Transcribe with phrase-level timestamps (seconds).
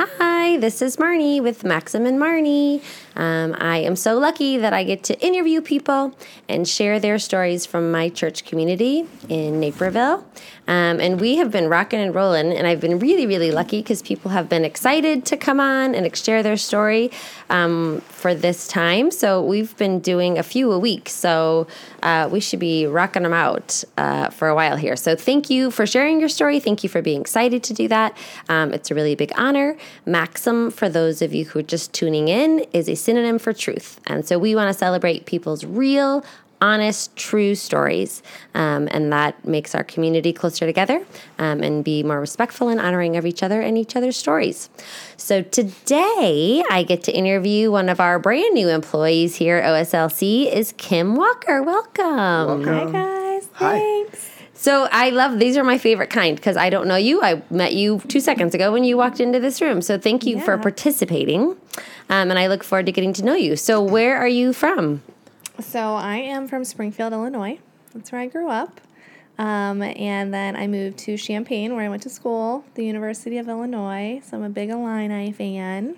[0.00, 2.82] Hi, this is Marnie with Maxim and Marnie.
[3.16, 6.16] Um, I am so lucky that I get to interview people
[6.48, 10.24] and share their stories from my church community in Naperville.
[10.66, 14.02] Um, and we have been rocking and rolling, and I've been really, really lucky because
[14.02, 17.10] people have been excited to come on and share their story
[17.48, 19.10] um, for this time.
[19.10, 21.08] So we've been doing a few a week.
[21.08, 21.66] So
[22.02, 24.94] uh, we should be rocking them out uh, for a while here.
[24.94, 26.60] So thank you for sharing your story.
[26.60, 28.16] Thank you for being excited to do that.
[28.48, 29.76] Um, it's a really big honor.
[30.40, 34.00] Maxim, for those of you who are just tuning in, is a synonym for truth.
[34.06, 36.24] And so we want to celebrate people's real,
[36.62, 38.22] honest, true stories.
[38.54, 41.04] Um, and that makes our community closer together
[41.38, 44.70] um, and be more respectful and honoring of each other and each other's stories.
[45.18, 50.50] So today I get to interview one of our brand new employees here at OSLC
[50.50, 51.62] is Kim Walker.
[51.62, 52.64] Welcome.
[52.64, 52.64] Welcome.
[52.64, 53.48] Hi guys.
[53.56, 53.78] Hi.
[53.78, 54.29] Thanks.
[54.60, 57.22] So I love these are my favorite kind because I don't know you.
[57.22, 59.80] I met you two seconds ago when you walked into this room.
[59.80, 61.56] So thank you for participating,
[62.10, 63.56] um, and I look forward to getting to know you.
[63.56, 65.02] So where are you from?
[65.60, 67.58] So I am from Springfield, Illinois.
[67.94, 68.82] That's where I grew up.
[69.38, 73.48] Um, and then I moved to Champaign, where I went to school, the University of
[73.48, 74.20] Illinois.
[74.22, 75.96] So I'm a big Illini fan.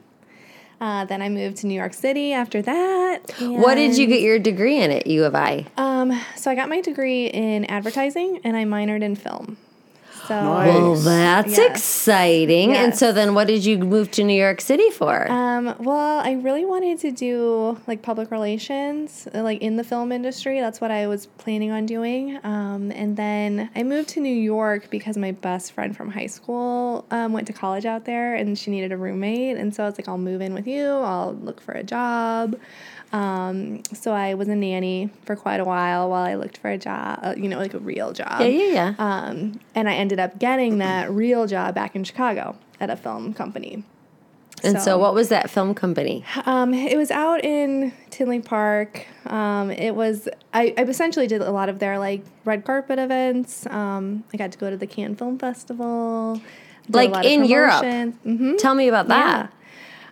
[0.81, 3.19] Uh, then I moved to New York City after that.
[3.41, 5.67] What did you get your degree in at U of I?
[6.03, 9.57] Um, so I got my degree in advertising, and I minored in film.
[10.29, 10.69] So Nice.
[10.69, 11.71] Well, that's Yes.
[11.71, 12.73] exciting.
[12.75, 15.29] And so then what did you move to New York City for?
[15.31, 20.13] Um, well, I really wanted to do like public relations, uh, like in the film
[20.13, 20.61] industry.
[20.61, 22.39] That's what I was planning on doing.
[22.45, 27.05] Um, and then I moved to New York because my best friend from high school
[27.11, 29.57] um, went to college out there and she needed a roommate.
[29.57, 32.57] And so I was like, I'll move in with you, I'll look for a job.
[33.13, 36.79] Um, so I was a nanny for quite a while while I looked for a
[36.79, 38.41] job, uh, you know, like a real job.
[38.41, 38.95] yeah, yeah, yeah.
[38.99, 43.35] Um, and I ended up getting that real job back in Chicago at a film
[43.35, 43.85] company.
[44.65, 46.25] and so, what was that film company?
[46.47, 49.07] Um, it was out in Tinley Park.
[49.27, 53.67] Um, it was I, I essentially did a lot of their like red carpet events.
[53.67, 56.41] Um, I got to go to the Cannes Film Festival.
[56.89, 57.85] Like in Europe?
[57.85, 58.59] Mhm.
[58.59, 59.49] Tell me about Yeah.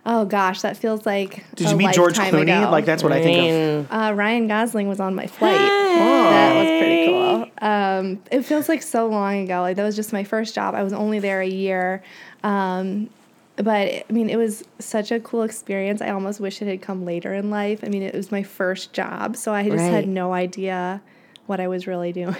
[0.03, 0.11] That.
[0.11, 1.45] Oh gosh, that feels like.
[1.55, 2.61] Did a you meet George lifetime Clooney?
[2.61, 2.71] ago.
[2.71, 3.91] Like that's what I, think of.
[3.91, 5.57] Uh, Ryan Gosling was on my flight.
[5.57, 7.47] That was pretty cool.
[7.61, 9.61] Um, it feels like so long ago.
[9.61, 10.73] Like that was just my first job.
[10.75, 12.01] I was only there a year.
[12.43, 13.09] Um,
[13.57, 16.01] but I mean, it was such a cool experience.
[16.01, 17.81] I almost wish it had come later in life.
[17.83, 19.91] I mean, it was my first job, so I just Right.
[19.91, 21.01] had no idea
[21.45, 22.35] what I was really doing.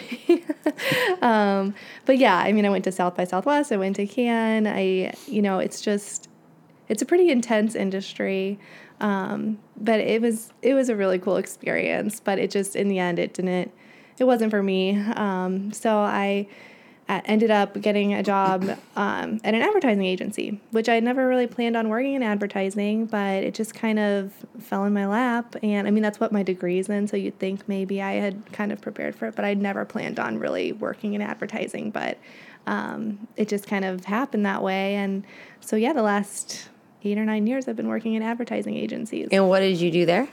[1.22, 3.72] um, but yeah, I mean, I went to South by Southwest.
[3.72, 4.66] I went to Cannes.
[4.68, 6.28] I, you know, it's just
[6.92, 8.60] it's a pretty intense industry
[9.00, 13.00] um, but it was it was a really cool experience but it just in the
[13.00, 13.72] end it didn't
[14.20, 15.00] it wasn't for me.
[15.00, 16.48] Um, so i
[17.26, 18.64] ended up getting a job
[18.96, 23.44] um, at an advertising agency which i never really planned on working in advertising but
[23.44, 25.56] it just kind of fell in my lap.
[25.64, 28.72] And i mean that's what my degree's in so you'd think maybe i had kind
[28.72, 32.18] of prepared for it but I'd never planned on really working in advertising but
[32.68, 34.96] um, it just kind of happened that way.
[34.96, 35.26] And
[35.60, 36.70] so yeah the last
[37.04, 39.30] eight or nine years I've been working in advertising agencies.
[39.32, 40.28] And what did you do there?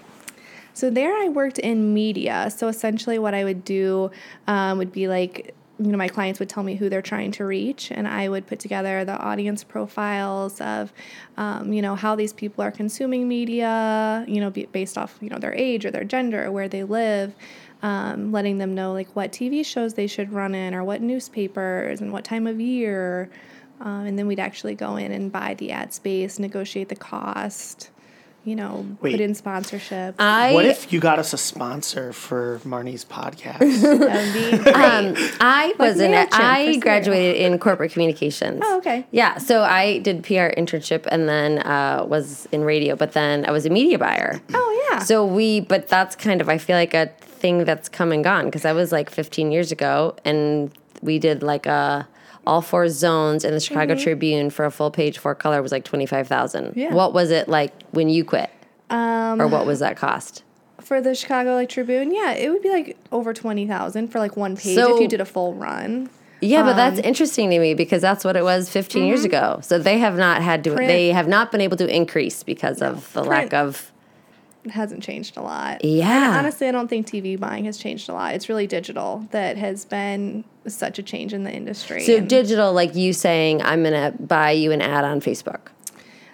[0.75, 2.53] So there I worked in media.
[2.55, 4.11] So essentially what I would do
[4.47, 7.45] um, would be like, you know, my clients would tell me who they're trying to
[7.45, 10.93] reach, and I would put together the audience profiles of,
[11.37, 15.39] um, you know, how these people are consuming media, you know, based off, you know,
[15.39, 17.35] their age or their gender or where they live.
[17.81, 22.01] Um, letting them know like what TV shows they should run in or what newspapers
[22.01, 23.31] and what time of year.
[23.81, 27.91] Um, and then we'd actually go in and buy the ad space, negotiate the cost,
[28.45, 29.13] you know, Wait.
[29.13, 30.15] put in sponsorship.
[30.19, 33.59] I What if you got us a sponsor for Marnie's podcast?
[33.99, 34.75] That would be great.
[34.75, 36.81] um, I was in I cereal.
[36.81, 38.63] graduated in corporate communications.
[38.65, 39.07] Oh, okay.
[39.11, 43.51] Yeah, so I did PR internship and then uh, was in radio, but then I
[43.51, 44.41] was a media buyer.
[44.55, 45.01] oh yeah.
[45.01, 48.47] So we, but that's kind of I feel like a thing that's come and gone
[48.47, 50.73] because I was like 15 years ago, and
[51.03, 52.09] we did like a
[52.49, 55.85] all four zones in the Chicago Tribune for a full page four color was like
[55.85, 56.73] 25,000.
[56.75, 56.95] Yeah.
[56.95, 58.51] What was it like when you quit,
[58.91, 60.43] um, or what was that cost?
[60.81, 64.37] for the Chicago like Tribune, yeah, it would be like over twenty thousand for like
[64.39, 66.09] one page So- if you did a full run.
[66.41, 69.59] Yeah, but Um, that's interesting to me because that's what it was 15 years ago.
[69.61, 70.77] So they have not had to, mm-hmm.
[70.77, 73.91] Print- they have not been able to increase because of the lack of.
[74.71, 75.85] Hasn't changed a lot.
[75.85, 76.29] Yeah.
[76.29, 78.35] And honestly, I don't think TV buying has changed a lot.
[78.35, 82.05] It's really digital that has been such a change in the industry.
[82.05, 85.69] So digital, like you saying, I'm going to buy you an ad on Facebook.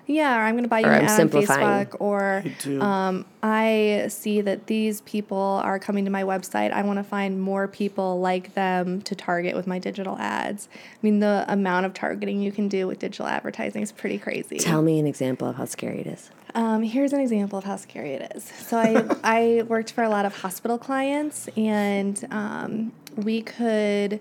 [0.07, 1.29] Yeah, or I'm going to buy you Or an I'm ad on.
[1.31, 2.81] Facebook, or too.
[2.83, 6.73] um, I see that these people are coming to my website.
[6.73, 10.69] I want to find more people like them to target with my digital ads.
[10.75, 14.59] I mean, the amount of targeting you can do with digital advertising is pretty crazy.
[14.59, 16.31] Tell me an example of how scary it is.
[16.55, 18.45] Um, here's an example of how scary it is.
[18.45, 24.21] So I I worked for a lot of hospital clients, and um, we could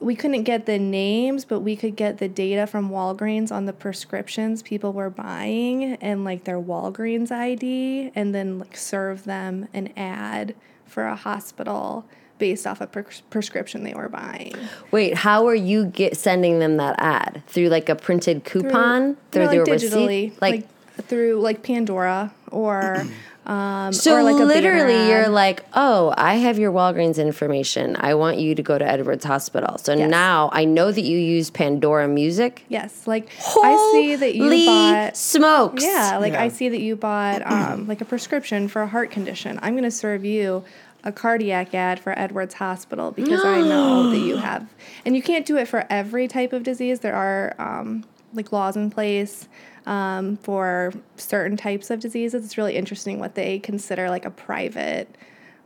[0.00, 3.72] we couldn't get the names, but we could get the data from Walgreens on the
[3.72, 9.92] prescriptions people were buying and like their Walgreens ID, and then like serve them an
[9.96, 10.54] ad
[10.86, 12.06] for a hospital
[12.38, 14.54] based off a pres- prescription they were buying.
[14.90, 19.48] Wait, how are you get sending them that ad through like a printed coupon Through,
[19.48, 20.42] through, no, like digitally, receipt?
[20.42, 20.66] like,
[21.02, 23.06] through like Pandora or
[23.50, 27.96] um, So or like a literally, you're like, oh, I have your Walgreens information.
[27.98, 29.76] I want you to go to Edwards Hospital.
[29.78, 30.10] So Yes.
[30.10, 32.64] now I know that you use Pandora Music.
[32.68, 33.28] Yes, like
[33.62, 35.16] I see that you Holy bought.
[35.16, 35.82] smokes.
[35.82, 39.58] Yeah, like I see that you bought um, like a prescription for a heart condition.
[39.62, 40.64] I'm going to serve you
[41.02, 44.68] a cardiac ad for Edwards Hospital because I know that you have,
[45.04, 47.00] and you can't do it for every type of disease.
[47.00, 49.48] There are um, like laws in place
[49.90, 52.44] um, for certain types of diseases.
[52.44, 55.14] It's really interesting what they consider like a private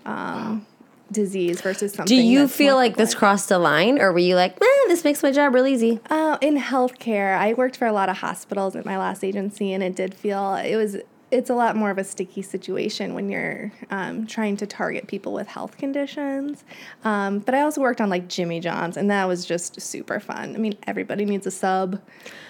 [0.07, 0.67] um,
[1.13, 2.17] disease versus something.
[2.17, 5.23] Do you feel like this crossed a line, or were you like, eh, this makes
[5.23, 6.01] my job real easy?
[6.09, 9.83] Uh, in healthcare, I worked for a lot of hospitals at my last agency, and
[9.83, 10.97] it did feel it was.
[11.31, 15.33] It's a lot more of a sticky situation when you're um, trying to target people
[15.33, 16.63] with health conditions.
[17.03, 20.55] Um, but I also worked on like Jimmy John's, and that was just super fun.
[20.55, 22.01] I mean, everybody needs a sub,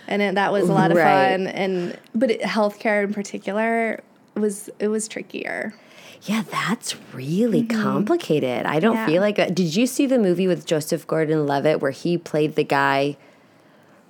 [0.07, 1.31] and it, that was a lot of Right.
[1.33, 1.47] fun.
[1.47, 4.01] And but it, healthcare in particular
[4.35, 5.75] was it was trickier.
[6.23, 8.65] Yeah, that's really complicated.
[8.67, 9.01] I don't Mm-hmm.
[9.01, 9.07] Yeah.
[9.15, 9.37] feel like.
[9.37, 9.55] that.
[9.55, 13.17] Did you see the movie with Joseph Gordon-Levitt where he played the guy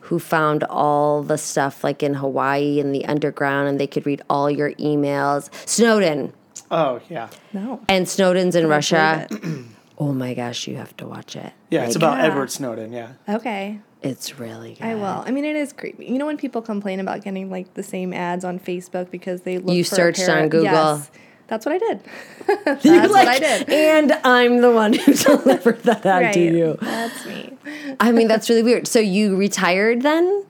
[0.04, 4.22] who found all the stuff like in Hawaii in the underground, and they could read
[4.30, 5.48] all your emails?
[5.68, 6.32] Snowden
[6.70, 7.80] Oh yeah, No.
[7.88, 9.26] and Snowden's in Russia.
[9.96, 11.52] Oh my gosh, you have to watch it.
[11.70, 11.84] yeah.
[11.84, 12.24] It's about Yeah.
[12.26, 12.92] Edward Snowden.
[12.92, 13.12] Yeah.
[13.28, 13.78] Okay.
[14.02, 14.82] It's really good.
[14.84, 15.22] I will.
[15.24, 16.06] I mean, it is creepy.
[16.06, 19.58] You know when people complain about getting like the same ads on Facebook because they
[19.58, 20.64] look You for a searched pair on of- Google.
[20.72, 21.10] Yes,
[21.46, 22.00] that's what I did.
[22.64, 23.68] that's You're what I did.
[23.68, 26.78] And I'm the one who delivered that ad to you.
[26.80, 27.56] That's me.
[28.00, 28.86] I mean, that's really weird.
[28.86, 30.46] So you retired then?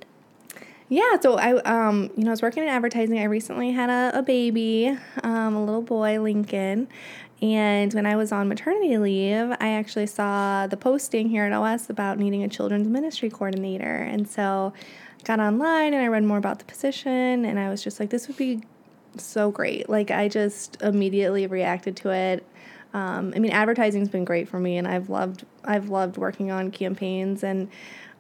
[0.88, 3.18] Yeah, so I, um, you know, I was working in advertising.
[3.18, 6.88] I recently had a, a baby, um, a little boy, Lincoln.
[7.42, 11.90] And when I was on maternity leave, I actually saw the posting here at OS
[11.90, 13.96] about needing a children's ministry coordinator.
[13.96, 14.72] And so
[15.24, 17.44] got online and I read more about the position.
[17.44, 18.62] And I was just like, this would be
[19.22, 19.88] so great.
[19.88, 22.46] Like, I just immediately reacted to it.
[22.92, 26.70] Um, I mean, advertising's been great for me, and I've loved I've loved working on
[26.70, 27.68] campaigns, and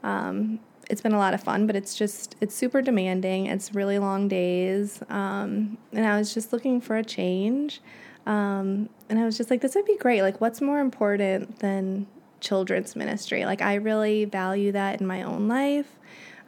[0.02, 0.58] um,
[0.90, 1.66] it's been a lot of fun.
[1.66, 3.46] But it's just it's super demanding.
[3.46, 7.80] It's really long days, um, and I was just looking for a change.
[8.26, 10.22] Um, and I was just like, this would be great.
[10.22, 12.06] Like, what's more important than
[12.40, 13.44] children's ministry?
[13.44, 15.98] Like, I really value that in my own life.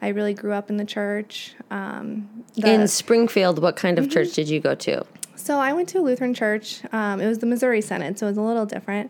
[0.01, 1.53] I really grew up in the church.
[1.71, 4.13] Um, the- In Springfield, what kind of Mm-hmm.
[4.13, 5.05] church did you go to?
[5.35, 6.81] so I went to a Lutheran church.
[6.91, 9.09] Um, it was the Missouri Synod, so it was a little different.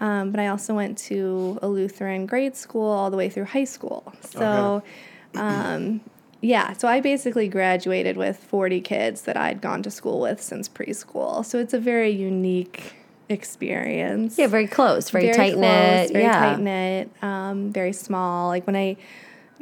[0.00, 3.64] Um, but I also went to a Lutheran grade school all the way through high
[3.64, 4.12] school.
[4.20, 4.82] So,
[5.34, 6.00] um,
[6.40, 10.68] yeah, so I basically graduated with 40 kids that I'd gone to school with since
[10.68, 11.44] preschool.
[11.44, 12.94] So it's a very unique
[13.28, 15.98] experience Yeah, very close, very, very tight knit.
[15.98, 16.32] close, very yeah.
[16.40, 18.48] tight knit, um, very small.
[18.48, 18.96] Like when I,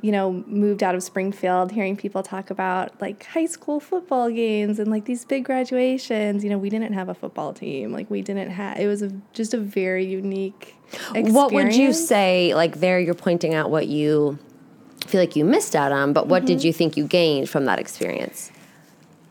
[0.03, 4.79] you know, moved out of Springfield, hearing people talk about like high school football games
[4.79, 6.43] and like these big graduations.
[6.43, 7.93] You know, we didn't have a football team.
[7.93, 8.79] Like we didn't have.
[8.79, 10.75] It was a, just a very unique.
[10.93, 11.33] Experience.
[11.33, 12.55] What would you say?
[12.55, 14.39] Like there, you're pointing out what you
[15.07, 16.47] feel like you missed out on, but what Mm-hmm.
[16.47, 18.51] did you think you gained from that experience?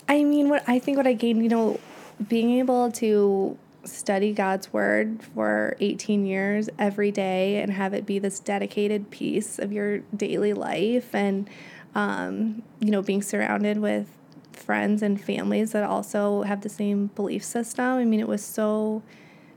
[0.08, 1.80] I mean, what I think what I gained, you know,
[2.28, 8.20] being able to study God's word for 18 years every day and have it be
[8.20, 11.50] this dedicated piece of your daily life and
[11.96, 14.08] um, you know, being surrounded with
[14.54, 17.86] friends and families that also have the same belief system.
[17.86, 19.02] I mean, it was so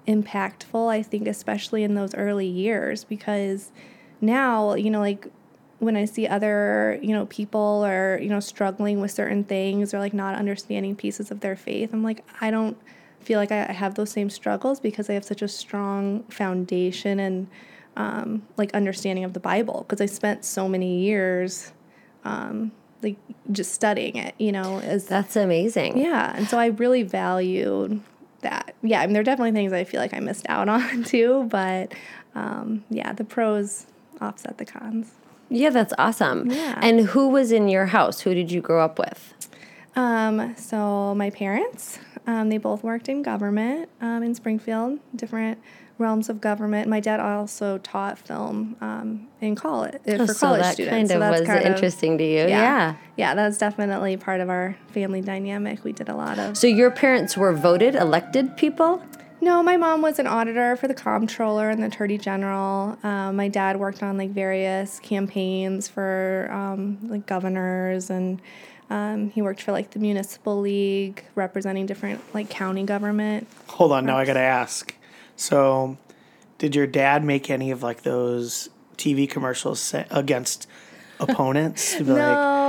[0.07, 3.71] impactful, I think, especially in those early years, because
[4.21, 5.27] now, you know, like
[5.79, 9.99] when I see other, you know, people or, you know, struggling with certain things or
[9.99, 12.79] like not understanding pieces of their faith, I'm like, I don't
[13.23, 17.49] feel like I have those same struggles because I have such a strong foundation and
[17.97, 21.73] um, like understanding of the Bible because I spent so many years
[22.25, 23.17] um, like
[23.51, 25.99] just studying it, you know, as That's amazing.
[25.99, 28.01] yeah, and so I really valued
[28.43, 28.75] that.
[28.83, 31.47] Yeah, I mean, there are definitely things I feel like I missed out on too,
[31.51, 31.93] but
[32.35, 33.87] um, yeah, the pros
[34.21, 35.11] offset the cons.
[35.49, 36.51] Yeah, that's awesome.
[36.51, 36.79] Yeah.
[36.81, 38.21] And who was in your house?
[38.21, 39.35] Who did you grow up with?
[39.95, 45.59] Um, so my parents, um, they both worked in government um, in Springfield, different
[45.99, 46.89] realms of government.
[46.89, 50.93] My dad also taught film um, in college uh, for Oh, so college that students.
[50.95, 52.39] kind so of that's was kind of- interesting to you.
[52.41, 52.97] yeah, yeah.
[53.17, 55.85] yeah, that's definitely part of our family dynamic.
[55.85, 56.57] We did a lot of.
[56.57, 59.03] So your parents were voted, elected people?
[59.41, 62.97] No, my mom was an auditor for the comptroller and the attorney general.
[63.03, 68.41] Um, my dad worked on like various campaigns for um, like governors, and
[68.91, 73.47] um, he worked for like the municipal league, representing different like county government.
[73.69, 74.95] Hold on, now I gotta ask.
[75.37, 75.97] So,
[76.59, 80.67] did your dad make any of like those TV commercials against
[81.19, 81.95] opponents?
[81.97, 82.62] Be like, No,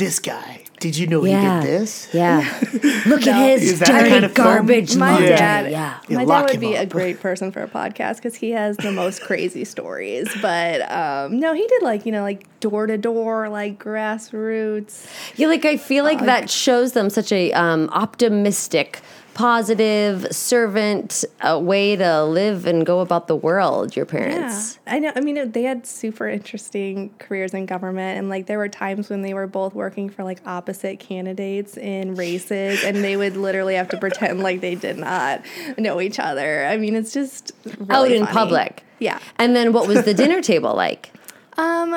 [0.00, 0.64] this guy.
[0.80, 1.60] Did you know Yeah.
[1.60, 2.08] he did this?
[2.14, 2.58] Yeah.
[3.06, 3.32] Look No.
[3.32, 4.46] at his dirty kind of film?
[4.46, 5.28] garbage my laundry.
[5.28, 5.98] dad, Yeah.
[6.08, 8.52] You my lock dad would him be a great person for a podcast because he
[8.52, 10.26] has the most crazy stories.
[10.40, 15.06] But um, no, he did like you know like door to door, like grassroots.
[15.36, 19.00] Yeah, like I feel like that shows them such a um, optimistic,
[19.40, 23.96] positive servant uh, way to live and go about the world.
[23.96, 24.78] Your parents.
[24.86, 25.12] Yeah, I know.
[25.16, 29.22] I mean, they had super interesting careers in government, and like there were times when
[29.22, 33.88] they were both working for like opposite candidates in races, and they would literally have
[33.88, 35.40] to pretend like they did not
[35.78, 36.66] know each other.
[36.66, 38.32] I mean, it's just really Out in funny.
[38.34, 38.84] public.
[38.98, 39.18] Yeah.
[39.38, 41.12] And then what was the dinner table like?
[41.56, 41.96] Um,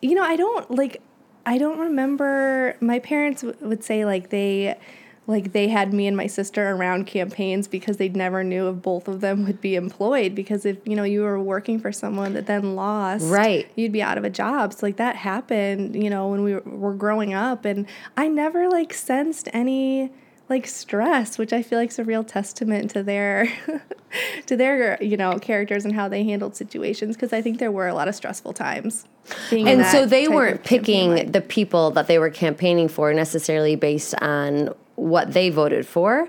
[0.00, 1.02] you know, I don't like.
[1.46, 2.76] I don't remember.
[2.80, 4.78] My parents w- would say like they.
[5.26, 9.08] Like they had me and my sister around campaigns because they never knew if both
[9.08, 10.34] of them would be employed.
[10.34, 13.66] Because if you know you were working for someone that then lost, Right.
[13.74, 14.74] you'd be out of a job.
[14.74, 18.68] So like that happened, you know, when we were, were growing up, and I never
[18.68, 20.12] like sensed any
[20.48, 23.48] like stress, which I feel like is a real testament to their
[24.46, 27.16] to their you know characters and how they handled situations.
[27.16, 29.06] Because I think there were a lot of stressful times.
[29.50, 31.32] being And so they weren't picking life.
[31.32, 36.28] the people that they were campaigning for necessarily based on what they voted for.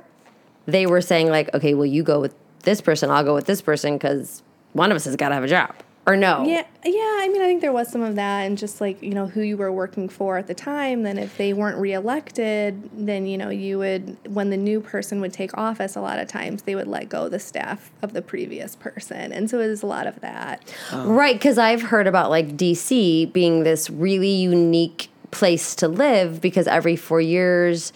[0.66, 3.62] They were saying like, okay, well, you go with this person, I'll go with this
[3.62, 4.42] person because
[4.74, 5.76] one of us has got to have a job.
[6.08, 6.46] Or no.
[6.46, 7.18] Yeah, yeah.
[7.20, 9.42] I mean, I think there was some of that, and just like you know who
[9.42, 11.02] you were working for at the time.
[11.02, 15.34] Then, if they weren't reelected, then you know you would when the new person would
[15.34, 15.96] take office.
[15.96, 19.50] A lot of times they would let go the staff of the previous person, and
[19.50, 20.72] so it was a lot of that.
[20.92, 21.10] Oh.
[21.12, 26.68] Right, because I've heard about like DC being this really unique place to live because
[26.68, 27.92] every four years,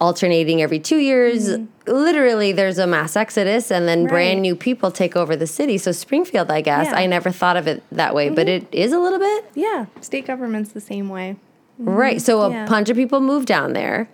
[0.00, 1.50] alternating every two years,
[1.86, 4.04] literally there's a mass exodus and then Mm-hmm.
[4.06, 4.10] Right.
[4.12, 5.76] brand new people take over the city.
[5.78, 6.92] So Springfield, I guess, Yeah.
[6.92, 6.98] Mm-hmm.
[7.00, 9.44] I never thought of it that way, but it is a little bit.
[9.54, 11.36] Yeah, state government's the same way.
[11.78, 12.20] Right.
[12.22, 12.54] So a Mm-hmm.
[12.54, 12.66] Yeah.
[12.66, 14.08] bunch of people move down there.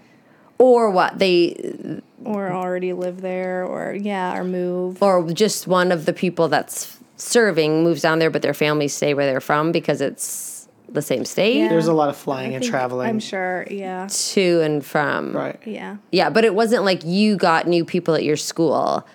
[0.58, 1.18] Or what?
[1.18, 5.02] They Or already live there, or yeah, or move.
[5.02, 9.12] or just one of the people that's serving moves down there, but their families stay
[9.14, 10.55] where they're from because it's
[10.96, 11.68] the same state Yeah.
[11.68, 13.08] There's a lot of I flying and traveling.
[13.08, 13.64] I'm sure.
[13.70, 15.36] Yeah, to and from.
[15.36, 15.60] Right.
[15.64, 15.98] yeah.
[16.10, 19.06] Yeah, but it wasn't like you got new people at your school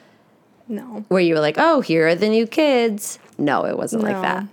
[0.69, 3.19] No, where you were like, oh, here are the new kids.
[3.37, 4.45] No, it wasn't like that.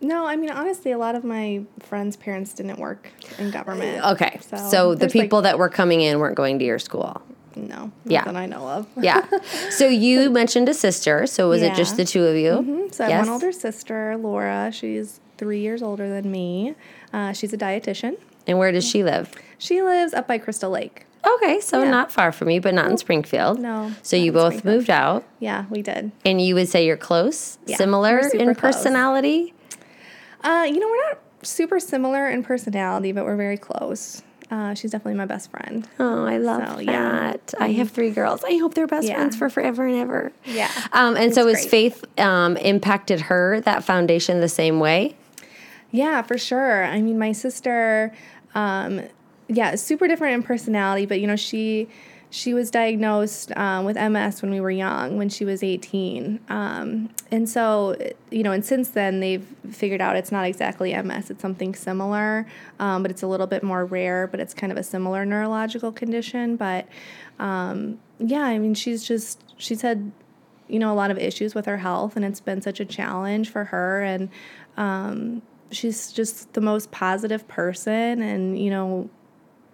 [0.00, 0.26] no.
[0.26, 4.04] I mean, honestly, a lot of my friends' parents didn't work in government.
[4.04, 4.38] Okay.
[4.42, 7.20] So, So the there's, like- people that were coming in weren't going to your school.
[7.58, 8.24] No, not Yeah.
[8.24, 8.86] that I know of.
[9.00, 9.24] Yeah.
[9.70, 11.26] so you mentioned a sister.
[11.26, 12.50] So was it just the two of you?
[12.50, 12.92] Mm-hmm.
[12.92, 13.26] So I have Yes?
[13.26, 14.70] one older sister, Laura.
[14.70, 16.74] She's three years older than me.
[17.12, 18.16] Uh, she's a dietitian.
[18.46, 19.32] And where does she live?
[19.58, 21.06] She lives up by Crystal Lake.
[21.26, 21.90] Okay, so Yeah.
[21.90, 23.58] not far from you, but not in Springfield.
[23.58, 26.12] No, So you both moved out, Yeah, we did.
[26.24, 28.76] and you would say you're close, Yeah, similar in close.
[28.76, 29.52] personality.
[30.44, 34.22] Uh, you know, we're not super similar in personality, but we're very close.
[34.48, 35.88] Uh, she's definitely my best friend.
[35.98, 37.32] Oh, I love So, yeah.
[37.32, 37.54] that.
[37.58, 38.44] I have three girls.
[38.44, 39.16] I hope they're best Yeah.
[39.16, 40.30] friends for forever and ever.
[40.44, 40.70] Yeah.
[40.92, 45.16] Um, and so It's has faith um, impacted her that foundation the same way?
[45.96, 46.84] Yeah, for sure.
[46.84, 48.12] I mean, my sister,
[48.54, 49.00] um,
[49.48, 51.88] yeah, super different in personality, but you know, she
[52.28, 56.40] she was diagnosed um, with MS when we were young, when she was 18.
[56.50, 57.96] Um, and so,
[58.30, 62.44] you know, and since then they've figured out it's not exactly MS, it's something similar,
[62.78, 65.92] um, but it's a little bit more rare, but it's kind of a similar neurological
[65.92, 66.56] condition.
[66.56, 66.86] But
[67.38, 70.10] um, yeah, I mean, she's just, she's had,
[70.68, 73.48] you know, a lot of issues with her health, and it's been such a challenge
[73.48, 74.02] for her.
[74.02, 74.28] And,
[74.76, 79.08] um, she's just the most positive person and you know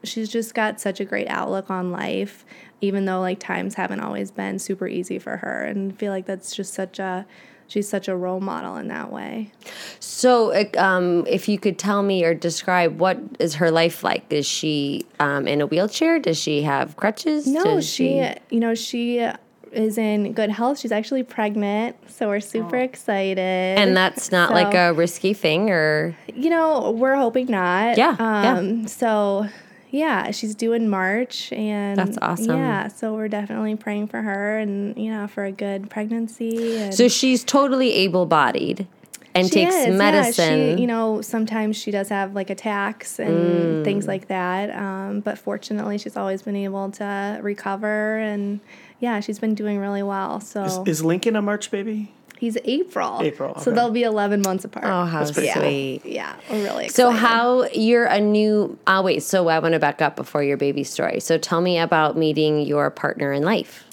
[0.04, 2.44] she's just got such a great outlook on life
[2.80, 6.26] even though like times haven't always been super easy for her and I feel like
[6.26, 7.26] that's just such a
[7.68, 9.52] she's such a role model in that way
[10.00, 14.30] So, um, if you could tell me or describe what is her life like?
[14.32, 16.18] Is she um, in a wheelchair?
[16.18, 17.46] Does she have crutches?
[17.46, 18.18] no Does she
[18.50, 19.26] you know she
[19.72, 24.54] is in good health she's actually pregnant so we're super excited and that's not So-
[24.54, 27.96] like a risky thing, or You know, we're hoping not.
[27.98, 28.56] Yeah, yeah.
[28.58, 29.46] Um, So,
[29.90, 32.56] yeah, she's due in March, and That's awesome.
[32.56, 36.76] Yeah, so we're definitely praying for her, and you know, for a good pregnancy.
[36.78, 38.86] And So she's totally able bodied
[39.34, 39.92] and She takes is, yeah.
[39.96, 40.76] medicine.
[40.76, 43.84] She, you know, sometimes she does have like attacks and Mm.
[43.84, 44.70] things like that.
[44.76, 48.60] Um, but fortunately, she's always been able to recover, and
[49.02, 50.40] yeah, she's been doing really well.
[50.40, 52.12] So Is, is Lincoln a March baby?
[52.38, 53.20] he's April.
[53.22, 53.76] April, So okay.
[53.76, 54.84] they'll be eleven months apart.
[54.86, 55.54] oh, how pretty yeah.
[55.54, 55.62] cool.
[55.62, 56.02] sweet.
[56.06, 56.94] Yeah, we're really excited.
[56.94, 58.78] So how you're a new?
[58.86, 59.22] Oh wait.
[59.22, 61.20] So I want to back up before your baby story.
[61.20, 63.84] So tell me about meeting your partner in life.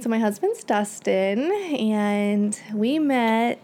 [0.00, 3.58] So my husband's Dustin, and we met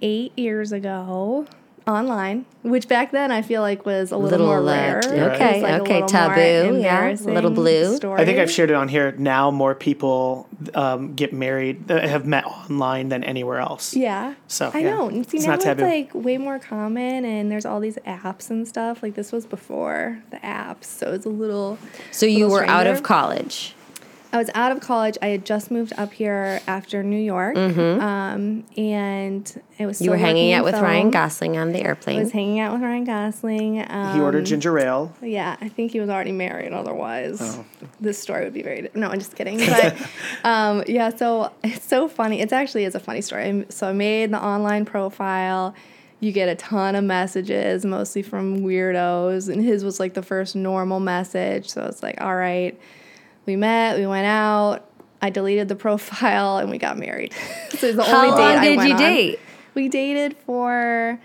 [0.00, 1.46] eight years ago
[1.86, 5.00] online, which back then I feel like was a little, Little, more uh, rare.
[5.00, 7.96] t- okay, like okay, little taboo, yeah, a little blue.
[7.96, 8.20] Story.
[8.20, 9.12] I think I've shared it on here.
[9.12, 13.94] Now more people um, get married that have met online than anywhere else.
[13.94, 14.34] Yeah.
[14.48, 15.08] So, I yeah, know.
[15.08, 15.82] And see, it's now not it's taboo.
[15.84, 19.02] like way more common, and there's all these apps and stuff.
[19.02, 21.78] Like this was before the apps, so it's a little.
[22.10, 23.73] So you Little were out of college.
[24.34, 25.16] I was out of college.
[25.22, 29.96] I had just moved up here after New York, um, and it was.
[29.98, 30.04] Mm-hmm.
[30.04, 31.12] You were hanging out with Ryan.
[31.12, 32.18] Gosling on the airplane.
[32.18, 33.86] I was hanging out with Ryan Gosling.
[33.88, 35.14] Um, He ordered ginger ale.
[35.22, 36.72] Yeah, I think he was already married.
[36.72, 37.64] Otherwise, Oh.
[38.00, 38.90] this story would be very.
[38.92, 39.58] No, I'm just kidding.
[39.68, 39.96] But
[40.42, 42.40] um, yeah, so it's so funny.
[42.40, 43.64] It actually is a funny story.
[43.68, 45.76] So I made the online profile.
[46.18, 50.56] You get a ton of messages, mostly from weirdos, and his was like the first
[50.56, 51.68] normal message.
[51.68, 52.76] So it's like, all right,
[53.46, 54.84] we met, we went out.
[55.22, 57.32] I deleted the profile, and we got married.
[57.70, 59.00] so it's the How only date long I did went you on.
[59.00, 59.40] date?
[59.74, 61.18] We dated for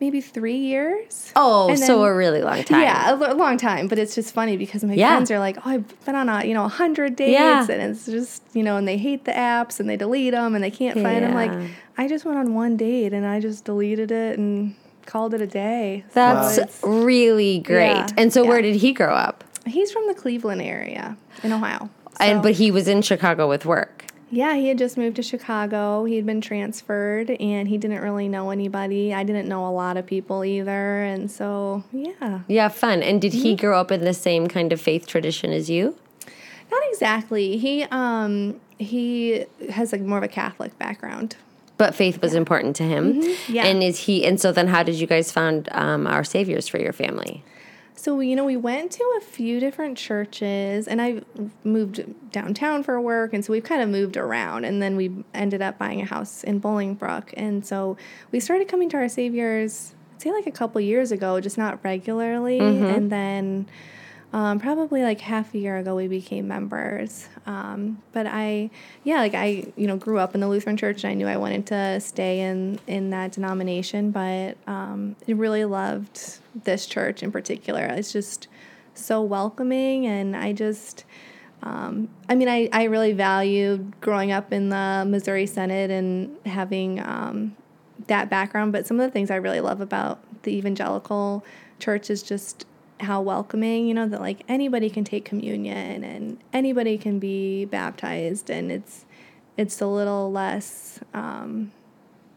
[0.00, 1.32] maybe three years.
[1.36, 2.82] Oh, so a really long time.
[2.82, 5.10] Yeah, a long time, but it's just funny because my Yeah.
[5.14, 7.60] friends are like, "Oh, I've been on a you know a hundred dates," Yeah.
[7.70, 10.62] and it's just you know, and they hate the apps and they delete them and
[10.62, 11.34] they can't find them.
[11.34, 11.52] Like,
[11.96, 14.74] I just went on one date and I just deleted it and
[15.06, 16.04] called it a day.
[16.12, 17.92] That's it's- really great.
[17.92, 19.44] Yeah, and so, where did he grow up?
[19.66, 21.90] He's from the Cleveland area in Ohio.
[22.20, 24.06] And but he was in Chicago with work.
[24.30, 26.04] Yeah, he had just moved to Chicago.
[26.04, 29.12] He had been transferred and he didn't really know anybody.
[29.12, 31.02] I didn't know a lot of people either.
[31.02, 32.40] And so, yeah.
[32.48, 33.02] Yeah, fun.
[33.02, 33.42] And did Mm-hmm.
[33.42, 35.96] he grow up in the same kind of faith tradition as you?
[36.70, 37.58] Not exactly.
[37.58, 41.36] He um he has like more of a Catholic background.
[41.76, 43.20] But faith was important to him.
[43.22, 43.52] Mm-hmm.
[43.52, 43.64] Yeah.
[43.66, 44.24] And is he?
[44.24, 47.42] And so then, how did you guys found um, our saviors for your family?
[48.02, 51.20] So, you know, we went to a few different churches and I
[51.62, 53.32] moved downtown for work.
[53.32, 54.64] And so we've kind of moved around.
[54.64, 57.32] And then we ended up buying a house in Bolingbrook.
[57.36, 57.96] And so
[58.32, 61.78] we started coming to our Saviors, I'd say like a couple years ago, just not
[61.84, 62.58] regularly.
[62.58, 62.84] Mm-hmm.
[62.86, 63.68] And then
[64.32, 67.28] um, probably like half a year ago, we became members.
[67.44, 68.70] Um, but I,
[69.04, 71.36] yeah, like I, you know, grew up in the Lutheran church and I knew I
[71.36, 77.30] wanted to stay in, in that denomination, but um, I really loved this church in
[77.30, 77.84] particular.
[77.84, 78.48] It's just
[78.94, 81.04] so welcoming and I just,
[81.62, 87.00] um, I mean, I, I really valued growing up in the Missouri Synod and having
[87.00, 87.54] um,
[88.06, 88.72] that background.
[88.72, 91.44] But some of the things I really love about the evangelical
[91.78, 92.64] church is just
[93.02, 98.50] how welcoming, you know, that like anybody can take communion and anybody can be baptized,
[98.50, 99.04] and it's
[99.56, 101.72] it's a little less, um,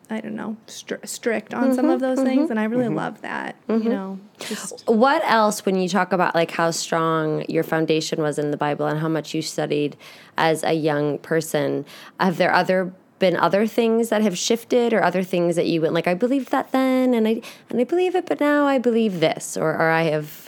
[0.10, 2.51] I don't know, stri- strict on some of mm-hmm, those things, mm-hmm.
[2.51, 2.95] and I really mm-hmm.
[2.95, 3.56] love that.
[3.69, 8.38] You know, just What else, when you talk about like how strong your foundation was
[8.38, 9.95] in the Bible and how much you studied
[10.38, 11.86] as a young person,
[12.19, 15.93] have there other been other things that have shifted or other things that you went
[15.93, 19.21] like I believed that then and I and I believe it but now I believe
[19.21, 20.44] this or or I have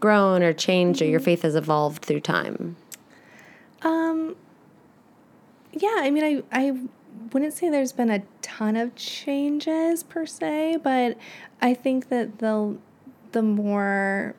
[0.00, 2.76] grown or changed or your faith has evolved through time.
[3.82, 4.36] Um,
[5.72, 6.78] yeah, I mean, I, I
[7.32, 11.16] wouldn't say there's been a ton of changes per se, but
[11.60, 12.76] I think that the
[13.32, 14.34] the more,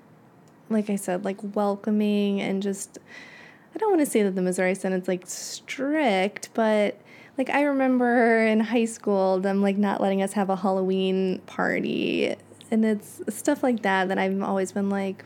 [0.69, 2.97] like I said, like welcoming and just,
[3.75, 6.99] I don't want to say that the Missouri Synod's like strict, but
[7.37, 12.35] like I remember in high school them like not letting us have a Halloween party,
[12.71, 15.23] and it's stuff like that that I've always been like,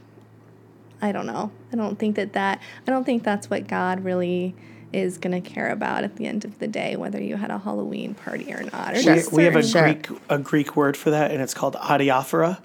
[1.03, 1.51] I don't know.
[1.73, 4.55] I don't think that that I don't think that's what God really
[4.93, 7.57] is going to care about at the end of the day, whether you had a
[7.57, 8.93] Halloween party or not.
[8.93, 9.81] Or We, just we have a Sure.
[9.81, 12.59] Greek a Greek word for that, and it's called adiaphora,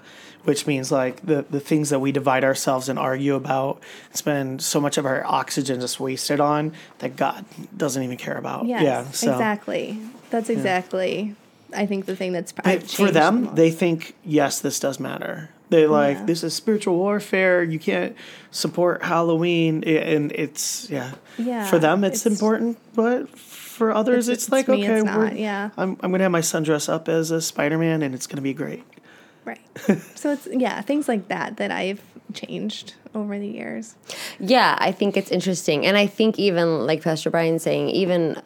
[0.45, 4.79] which means like the the things that we divide ourselves and argue about, spend so
[4.79, 7.43] much of our oxygen just wasted on that God
[7.75, 8.67] doesn't even care about.
[8.67, 9.99] Yes, yeah, so exactly.
[10.29, 11.35] That's exactly.
[11.75, 12.53] I think the thing that's
[12.93, 15.49] for them, they think yes, this does matter.
[15.69, 16.25] They like Yeah.
[16.25, 17.63] this is spiritual warfare.
[17.63, 18.15] You can't
[18.51, 21.11] support Halloween, and it's yeah.
[21.37, 24.95] Yeah, For them, it's, it's- important, but for others, It's- it's, it's like me, okay,
[24.99, 25.69] it's we're, not, yeah.
[25.77, 28.41] I'm I'm gonna have my son dress up as a Spider Man, and it's gonna
[28.41, 28.83] be great.
[29.45, 29.61] Right.
[30.15, 32.01] so it's yeah, things like that that I've
[32.33, 33.95] changed over the years.
[34.39, 35.85] Yeah, I think it's interesting.
[35.85, 38.39] And I think even like Pastor Brian saying, even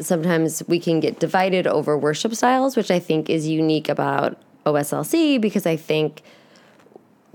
[0.00, 5.40] sometimes we can get divided over worship styles, which I think is unique about OSLC
[5.40, 6.22] because I think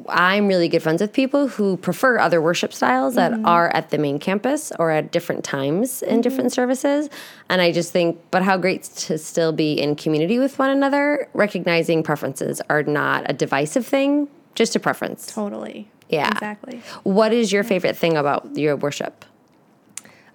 [0.10, 3.98] I'm really good friends with people who prefer other worship styles that are at the
[3.98, 7.10] main campus or at different times in different services.
[7.50, 11.30] And I just think, but how great to still be in community with one another,
[11.34, 15.28] recognizing preferences are not a divisive thing, just a preference.
[15.28, 15.90] Totally.
[16.10, 16.30] Yeah.
[16.30, 16.82] Exactly.
[17.04, 19.26] What is your favorite thing about your worship?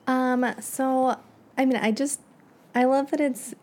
[0.06, 1.18] Um, so
[1.56, 2.20] I mean I just
[2.74, 3.54] I love that it's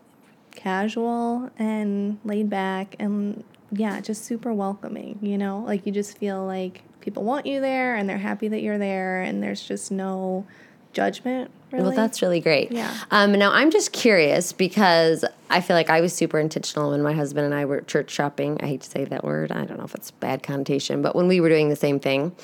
[0.52, 5.60] casual and laid back and yeah, just super welcoming, you know?
[5.66, 9.22] Like you just feel like people want you there and they're happy that you're there
[9.22, 10.46] and there's just no
[10.92, 11.84] judgment really.
[11.84, 12.72] Well, that's really great.
[12.72, 12.96] Yeah.
[13.10, 17.12] Um, now, I'm just curious because I feel like I was super intentional when my
[17.12, 18.58] husband and I were church shopping.
[18.62, 19.52] I hate to say that word.
[19.52, 22.34] I don't know if it's bad connotation, but when we were doing the same thing.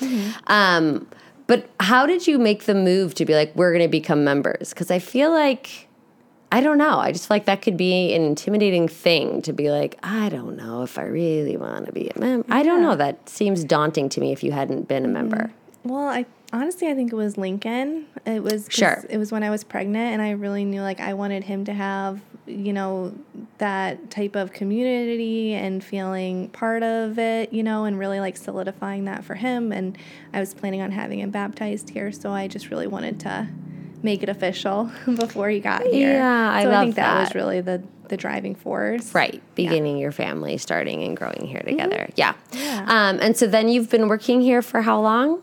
[0.47, 1.07] Um,
[1.47, 4.69] but how did you make the move to be like, we're going to become members?
[4.69, 5.84] Because I feel like,
[6.55, 6.99] I don't know.
[6.99, 10.55] I just feel like that could be an intimidating thing to be like, I don't
[10.55, 12.47] know if I really want to be a member.
[12.49, 12.95] I don't know.
[12.95, 15.35] That seems daunting to me if you hadn't been a member.
[15.35, 15.89] Mm-hmm.
[15.89, 18.05] Well, I honestly I think it was Lincoln.
[18.25, 19.03] It was Sure.
[19.09, 21.73] It was when I was pregnant, and I really knew like I wanted him to
[21.73, 23.13] have you know
[23.57, 29.03] that type of community and feeling part of it, you know, and really like solidifying
[29.05, 29.73] that for him.
[29.73, 29.97] And
[30.31, 33.49] I was planning on having him baptized here, so I just really wanted to
[34.05, 36.13] make it official before he got here.
[36.13, 37.19] Yeah, I so I love think that.
[37.19, 39.13] was really the the driving force.
[39.13, 42.07] Right, beginning your family, starting and growing here together.
[42.15, 42.33] Yeah.
[42.51, 42.57] Mm-hmm.
[42.59, 42.85] Yeah.
[43.09, 45.41] Um, and so then you've been working here for how long?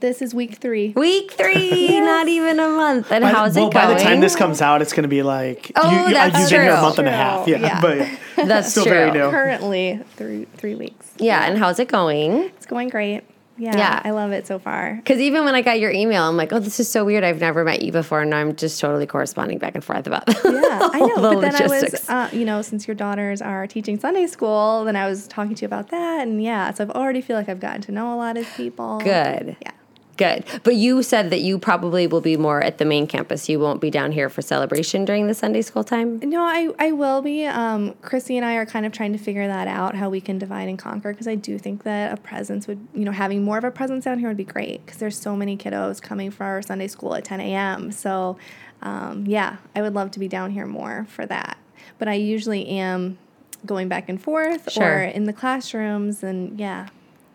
[0.00, 0.90] This is week three.
[0.94, 3.10] Week three, not even a month.
[3.10, 3.88] And By the- how's well, it going?
[3.88, 6.38] by the time this comes out, it's going to be like Oh, you, you, that's
[6.38, 6.82] you've been here a true.
[6.82, 7.48] month and a half.
[7.48, 7.80] Yeah, Yeah.
[7.86, 8.16] but yeah.
[8.46, 8.92] That's still true.
[8.92, 9.28] very new.
[9.28, 11.10] Currently three three weeks.
[11.18, 12.44] Yeah, and how's it going?
[12.44, 13.24] It's going great.
[13.58, 14.02] Yeah, Yeah.
[14.04, 14.94] I love it so far.
[14.96, 17.24] Because even when I got your email, I'm like, oh, this is so weird.
[17.24, 18.22] I've never met you before.
[18.22, 20.38] And I'm just totally corresponding back and forth about that.
[20.68, 21.16] Yeah, I know.
[21.34, 24.96] but then I was, uh, you know, since your daughters are teaching Sunday school, then
[24.96, 27.60] I was talking to you about that, and yeah, so I've already feel like I've
[27.60, 28.98] gotten to know a lot of people.
[28.98, 29.56] Good.
[29.60, 29.70] Yeah.
[30.18, 30.44] Good.
[30.64, 33.48] But you said that you probably will be more at the main campus.
[33.48, 36.18] You won't be down here for celebration during the Sunday school time?
[36.18, 37.46] No, I, I will be.
[37.46, 40.36] Um, Chrissy and I are kind of trying to figure that out, how we can
[40.36, 43.58] divide and conquer, because I do think that a presence would, you know, having more
[43.58, 46.42] of a presence down here would be great, because there's so many kiddos coming for
[46.44, 47.92] our Sunday school at 10 a.m.
[47.92, 48.36] So,
[48.82, 51.58] um, yeah, I would love to be down here more for that.
[52.00, 53.18] But I usually am
[53.64, 54.98] going back and forth Sure.
[54.98, 56.88] or in the classrooms, and yeah,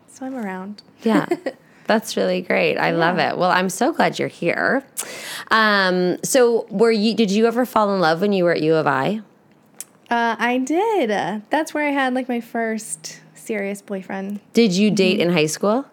[0.06, 0.82] so I'm around.
[1.02, 1.24] Yeah.
[1.86, 2.76] That's really great.
[2.78, 3.36] I love it.
[3.36, 4.84] Well, I'm so glad you're here.
[5.50, 7.14] Um, so, were you?
[7.14, 9.20] Did you ever fall in love when you were at U of I?
[10.10, 11.42] Uh, I did.
[11.50, 14.40] That's where I had like my first serious boyfriend.
[14.52, 15.84] Did you date in high school?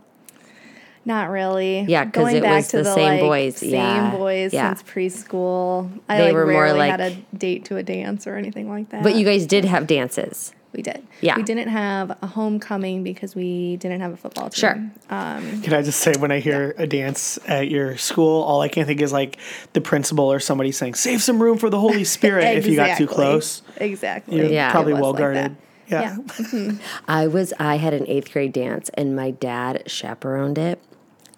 [1.03, 1.81] Not really.
[1.81, 3.57] Yeah, 'cause Going it back was to the the, same like, boys.
[3.57, 4.73] Same Yeah, boys yeah.
[4.73, 5.89] since preschool.
[6.07, 8.89] I They like were more like- had a date to a dance or anything like
[8.89, 9.01] that.
[9.01, 10.53] But you guys did have dances.
[10.73, 11.05] We did.
[11.21, 11.35] Yeah.
[11.35, 14.59] We didn't have a homecoming because we didn't have a football team.
[14.59, 14.91] Sure.
[15.09, 18.67] Um, can I just say, when I hear a dance at your school, all I
[18.69, 19.37] can think is like
[19.73, 22.97] the principal or somebody saying, "Save some room for the Holy Spirit." if you got
[22.97, 24.37] too close, Exactly.
[24.37, 24.71] you're Yeah.
[24.71, 25.51] probably well guarded.
[25.51, 25.51] that.
[25.87, 26.01] yeah.
[26.01, 26.15] Yeah.
[26.17, 26.77] Mm-hmm.
[27.11, 30.81] I was I had an eighth grade dance and my dad chaperoned it.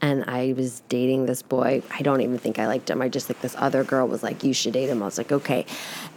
[0.01, 1.81] And I was dating this boy.
[1.89, 3.01] I don't even think I liked him.
[3.01, 5.31] I just like this other girl was like, "You should date him." I was like,
[5.31, 5.65] "Okay."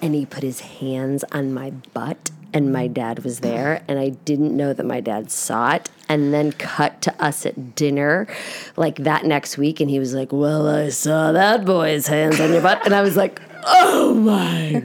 [0.02, 2.94] And he put his hands on my butt, and my mm.
[2.94, 5.90] dad was there, and I didn't know that my dad saw it.
[6.08, 8.28] And then cut to us at dinner,
[8.76, 12.52] like that next week, and he was like, "Well, I saw that boy's hands on
[12.52, 14.82] your butt," and I was like, "Oh my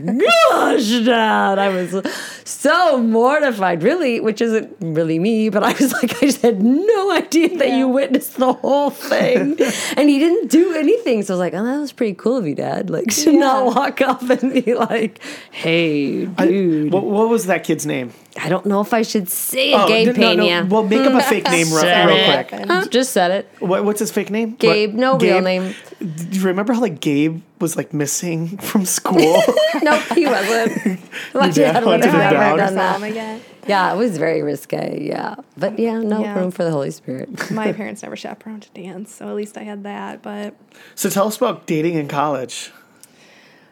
[0.49, 1.95] gosh, dad!" I was
[2.43, 7.11] so mortified, really, which isn't really me, but I was like, I just had no
[7.11, 9.57] idea that you witnessed the whole thing.
[9.97, 11.23] and he didn't do anything.
[11.23, 12.89] So I was like, oh, that was pretty cool of you, Dad.
[12.89, 15.19] Like, to not walk up and be like,
[15.51, 16.93] hey, dude.
[16.93, 18.13] I, what, what was that kid's name?
[18.49, 20.43] Don't know if I should say it, Oh, Gabe no, no, no.
[20.45, 20.65] Pena.
[20.69, 22.65] Well, make up a fake name real, real quick.
[22.67, 23.49] Huh, just said it.
[23.59, 24.55] What, what's his fake name?
[24.55, 25.75] Gabe, What- no real name.
[25.99, 29.41] Do you remember how like Gabe was like missing from school?
[29.83, 30.99] Nope, he wasn't.
[31.33, 32.57] My dad dad would wanted have him down.
[32.57, 33.01] done that.
[33.03, 33.41] again.
[33.67, 34.99] Yeah, it was very risque.
[35.01, 35.35] Yeah.
[35.57, 36.35] But yeah, no Yeah.
[36.39, 37.49] room for the Holy Spirit.
[37.51, 40.21] My parents never chaperoned to dance, so at least I had that.
[40.21, 40.55] But
[40.95, 42.71] so tell us about dating in college.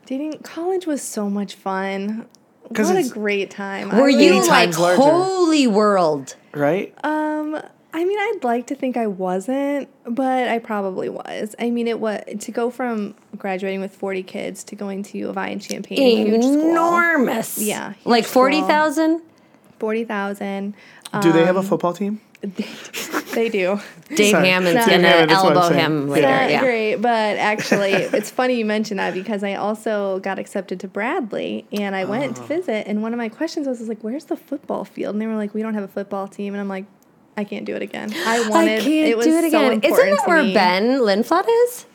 [0.06, 2.26] dating college was so much fun.
[2.74, 3.90] 'Cause What a great time.
[3.98, 5.02] Were you like larger.
[5.02, 6.36] holy world?
[6.54, 6.94] Right?
[7.04, 7.60] Um,
[7.94, 11.56] I mean, I'd like to think I wasn't, but I probably was.
[11.60, 15.30] I mean, it was to go from graduating with forty kids to going to U
[15.30, 17.58] of I in Champaign, huge enormous.
[17.58, 18.34] Yeah, huge like school.
[18.44, 19.22] forty thousand.
[19.80, 20.76] Forty thousand.
[21.22, 22.22] Do they have Um, a football team?
[22.42, 23.80] They do.
[24.16, 24.48] Dave Sorry.
[24.48, 26.14] Hammond's gonna Hammond, that's what I'm elbow him Yeah.
[26.14, 26.28] later.
[26.28, 26.60] Not Yeah.
[26.62, 31.66] great, but actually, it's funny you mentioned that because I also got accepted to Bradley,
[31.72, 32.42] and I went Oh.
[32.42, 32.88] to visit.
[32.88, 35.36] And one of my questions was, was like, "Where's the football field?" And they were
[35.36, 36.86] like, "We don't have a football team." And I'm like,
[37.38, 38.14] "I can't do it again.
[38.26, 38.80] I wanted.
[38.80, 39.82] I can't it was do it so again.
[39.84, 40.54] Isn't that where me.
[40.54, 41.86] Ben Linflat is?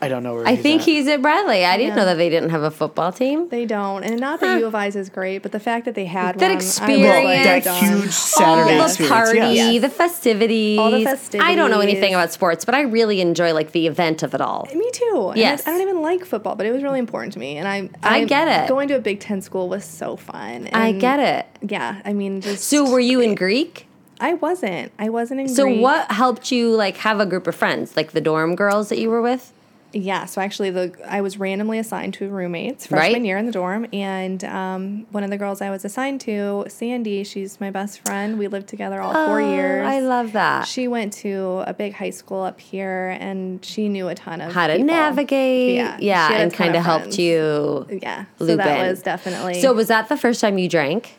[0.00, 0.46] I don't know where.
[0.46, 0.86] I he's think at.
[0.86, 1.64] he's at Bradley.
[1.64, 1.96] I didn't Yeah.
[1.96, 3.48] know that they didn't have a football team.
[3.48, 6.04] They don't, and not that U of I's is great, but the fact that they
[6.04, 7.24] had That one, I was experience.
[7.24, 7.84] like, that done.
[8.02, 9.08] huge Saturday All the experience.
[9.12, 9.80] party, yes.
[9.82, 10.78] the festivities.
[10.78, 10.98] All the
[11.40, 12.14] I don't know anything festivities.
[12.14, 14.68] about sports, but I really enjoy like the event of it all.
[14.74, 15.28] Me too.
[15.30, 15.66] And Yes.
[15.66, 17.90] I, I don't even like football, but it was really important to me, and I
[18.02, 18.68] I get it.
[18.68, 20.68] Going to a Big Ten school was so fun.
[20.72, 21.46] I and get it.
[21.68, 23.86] Yeah, I mean, just So were you in Greek?
[24.20, 24.92] I wasn't.
[24.98, 25.80] I wasn't in So Greek.
[25.80, 29.10] what helped you like have a group of friends, like the dorm girls that you
[29.10, 29.52] were with?
[30.00, 33.26] Yeah, so actually, the I was randomly assigned to roommates freshman Right.
[33.26, 37.24] year in the dorm, and um, one of the girls I was assigned to, Sandy,
[37.24, 38.38] she's my best friend.
[38.38, 39.86] We lived together all four Oh, years.
[39.86, 40.66] I love that.
[40.68, 44.52] She went to a big high school up here, and she knew a ton of
[44.52, 44.86] How to people.
[44.86, 47.86] navigate, Yeah, yeah, she had a and kind of helped you.
[48.02, 48.88] Yeah, so that in.
[48.88, 51.14] was definitely So was that the first time you drank?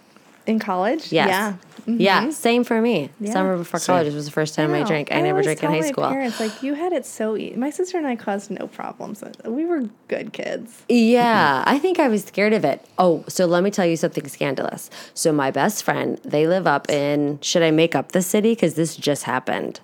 [0.48, 1.12] in college.
[1.12, 1.28] Yes.
[1.28, 1.54] Yeah,
[1.90, 2.02] Mm-hmm.
[2.02, 3.10] Yeah, same for me.
[3.20, 3.34] Yeah.
[3.34, 3.96] Summer before Same.
[3.96, 4.86] college was the first time I, know.
[4.86, 5.12] drank.
[5.12, 6.10] I, never always drank in tell high my school.
[6.10, 7.56] Parents like you had it so easy.
[7.56, 9.24] My sister and I caused no problems.
[9.44, 10.84] We were good kids.
[10.88, 12.86] Yeah, I think I was scared of it.
[12.98, 14.90] Oh, so let me tell you something scandalous.
[15.14, 17.40] So my best friend, they live up in.
[17.42, 19.80] Should I make up the city because this just happened?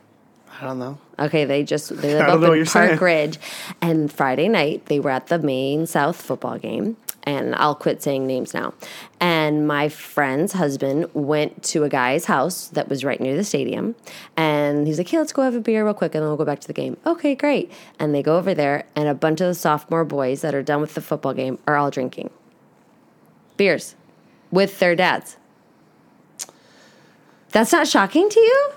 [0.61, 0.97] I don't know.
[1.19, 2.99] Okay, they just they live up in Park saying.
[2.99, 3.39] Ridge,
[3.81, 6.97] and Friday night they were at the Maine South football game.
[7.25, 8.73] And I'll quit saying names now.
[9.19, 13.95] And my friend's husband went to a guy's house that was right near the stadium,
[14.37, 16.45] and he's like, "Hey, let's go have a beer real quick, and then we'll go
[16.45, 17.71] back to the game." Okay, great.
[17.99, 20.81] And they go over there, and a bunch of the sophomore boys that are done
[20.81, 22.29] with the football game are all drinking
[23.57, 23.95] beers
[24.51, 25.37] with their dads.
[27.51, 28.71] That's not shocking to you?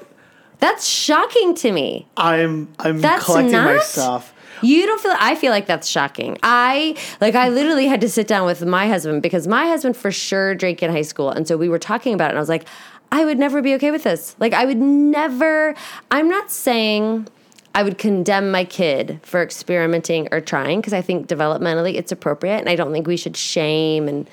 [0.61, 2.06] That's shocking to me.
[2.16, 4.32] I'm I'm That's collecting my stuff.
[4.62, 6.38] You don't feel I feel like that's shocking.
[6.42, 10.10] I like I literally had to sit down with my husband because my husband for
[10.10, 12.48] sure drank in high school and so we were talking about it and I was
[12.48, 12.66] like
[13.10, 14.36] I would never be okay with this.
[14.38, 15.74] Like I would never
[16.10, 17.28] I'm not saying
[17.74, 22.58] I would condemn my kid for experimenting or trying because I think developmentally it's appropriate
[22.58, 24.28] and I don't think we should shame and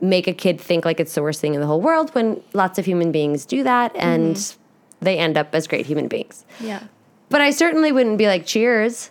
[0.00, 2.78] make a kid think like it's the worst thing in the whole world when lots
[2.78, 5.04] of human beings do that and mm-hmm.
[5.04, 6.44] they end up as great human beings.
[6.60, 6.84] Yeah.
[7.30, 9.10] But I certainly wouldn't be like cheers.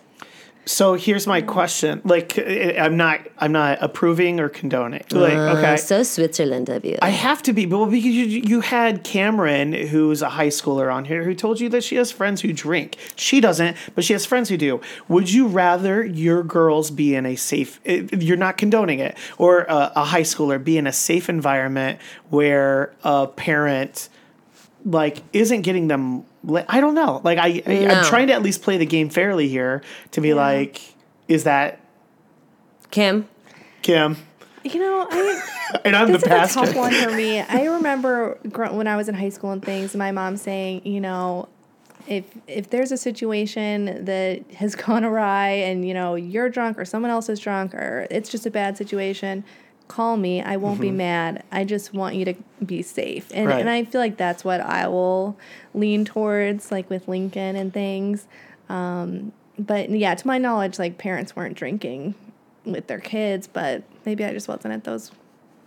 [0.68, 2.02] So here's my question.
[2.04, 5.02] Like I- I'm not I'm not approving or condoning.
[5.10, 5.72] Like okay.
[5.74, 6.98] Uh, so Switzerland of you.
[7.00, 10.92] I have to be, but well, because you, you had Cameron, who's a high schooler
[10.92, 12.98] on here, who told you that she has friends who drink.
[13.16, 14.80] She doesn't, but she has friends who do.
[15.08, 17.80] Would you rather your girls be in a safe?
[17.86, 21.98] eh, You're not condoning it, or a, a high schooler be in a safe environment
[22.28, 24.10] where a parent
[24.90, 26.24] like isn't getting them.
[26.44, 27.20] li- I don't know.
[27.22, 27.88] Like I, I No.
[27.94, 30.80] I'm trying to at least play the game fairly here to be like,
[31.28, 31.80] is that
[32.90, 33.28] Kim,
[33.82, 34.16] Kim?
[34.64, 35.42] You know, I
[35.84, 36.60] And I'm this the is a pastor.
[36.66, 37.40] tough one for me.
[37.40, 41.00] I remember gr- when I was in high school and things, my mom saying, you
[41.00, 41.48] know,
[42.06, 46.84] if if there's a situation that has gone awry and you know you're drunk or
[46.86, 49.44] someone else is drunk or it's just a bad situation,
[49.88, 50.42] call me.
[50.42, 51.42] I won't be mad.
[51.50, 53.30] I just want you to be safe.
[53.34, 53.60] And Right.
[53.60, 55.36] and I feel like that's what I will
[55.74, 58.26] lean towards, like with Lincoln and things.
[58.68, 62.14] Um, but yeah, to my knowledge, like parents weren't drinking
[62.64, 65.10] with their kids, but maybe I just wasn't at those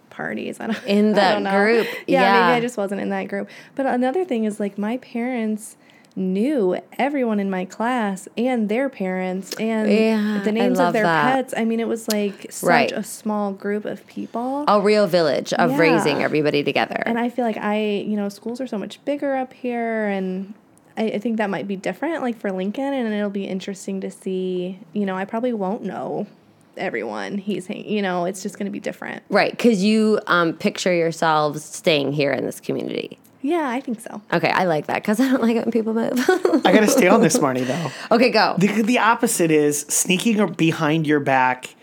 [0.10, 0.60] parties.
[0.60, 1.52] I don't, In I that don't know.
[1.60, 2.32] group, Yeah, yeah.
[2.34, 3.50] maybe I just wasn't in that group.
[3.76, 5.78] But another thing is like my parents
[6.16, 11.24] knew everyone in my class and their parents and Yeah, the names of their that.
[11.24, 11.54] pets.
[11.56, 12.92] I mean, it was like such Right.
[12.92, 14.66] a small group of people.
[14.68, 15.78] a real village of Yeah.
[15.78, 17.02] raising everybody together.
[17.06, 20.54] And I feel like I, you know, schools are so much bigger up here, and
[20.98, 24.12] I, I think that might be different, like for Lincoln, and it'll be interesting to
[24.12, 24.80] see.
[24.94, 26.28] You know, I probably won't know
[26.78, 29.24] everyone he's, you know, it's just going to be different.
[29.30, 33.18] right, because you um, picture yourselves staying here in this community.
[33.42, 34.22] Yeah, I think so.
[34.32, 36.14] Okay, I like that because I don't like it when people move.
[36.66, 38.16] I got to stay on this, Marnie, though.
[38.16, 38.56] okay, go.
[38.58, 41.74] The, the opposite is sneaking behind your back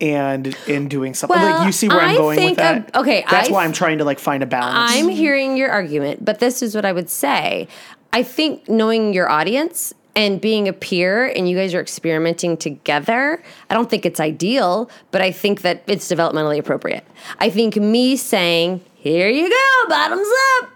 [0.00, 1.38] and and doing something.
[1.38, 2.90] Well, like you see where I I'm going with think that.
[2.94, 4.92] a- okay, that's I- why I'm trying to like find a balance.
[4.92, 7.68] I'm hearing your argument, but this is what I would say.
[8.12, 13.42] I think knowing your audience and being a peer and you guys are experimenting together,
[13.68, 17.04] I don't think it's ideal, but I think that it's developmentally appropriate.
[17.38, 20.26] I think me saying, here you go, bottoms
[20.58, 20.70] up.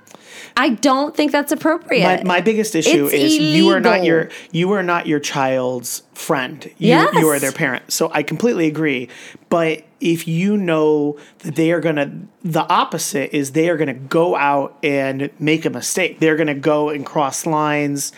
[0.56, 2.24] I don't think that's appropriate.
[2.24, 6.02] My, my biggest issue It's is you are not your you are not your child's
[6.14, 6.64] friend.
[6.78, 7.14] You, Yes.
[7.14, 7.92] you are their parent.
[7.92, 9.08] So I completely agree.
[9.48, 12.12] But if you know that they are gonna
[12.42, 16.20] the opposite is they are gonna go out and make a mistake.
[16.20, 18.12] They're gonna go and cross lines.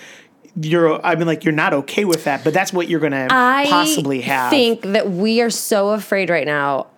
[0.60, 3.66] You're I mean like you're not okay with that, but that's what you're gonna I
[3.68, 4.48] possibly have.
[4.48, 6.88] I think that we are so afraid right now,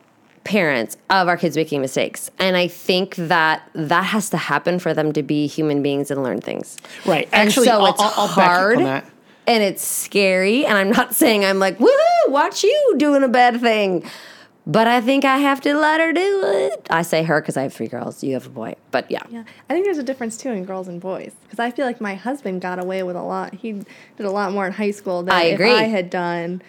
[0.49, 2.31] parents, of our kids making mistakes.
[2.39, 6.23] And I think that that has to happen for them to be human beings and
[6.23, 6.79] learn things.
[7.07, 7.29] right.
[7.33, 9.11] And Actually so I'll, it's I'll, I'll back you hard on that.
[9.47, 10.65] and it's scary.
[10.65, 14.09] And I'm not saying I'm like, woohoo, watch you doing a bad thing.
[14.67, 16.87] But I think I have to let her do it.
[16.91, 18.23] I say her because I have three girls.
[18.23, 18.75] You have a boy.
[18.91, 19.23] But yeah.
[19.31, 22.01] Yeah, I think there's a difference too in girls and boys because I feel like
[22.03, 23.55] my husband got away with a lot.
[23.55, 23.87] He did
[24.27, 25.73] a lot more in high school than I if agree.
[25.73, 26.61] I had done.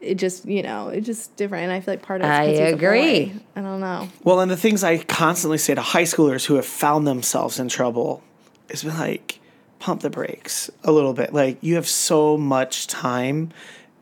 [0.00, 2.46] It just you know it's just different, and I feel like part of it's I
[2.46, 3.32] 'cause he's a agree.
[3.56, 4.08] I don't know.
[4.24, 7.68] Well, and the things I constantly say to high schoolers who have found themselves in
[7.68, 8.22] trouble
[8.68, 9.40] is like,
[9.80, 11.32] pump the brakes a little bit.
[11.32, 13.50] Like, you have so much time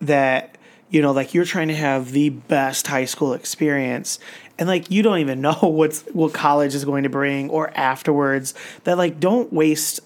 [0.01, 0.59] that,
[0.91, 4.19] you know, like you're trying to have the best high school experience.
[4.59, 8.53] And like you don't even know what's what college is going to bring or afterwards.
[8.85, 10.01] That like don't waste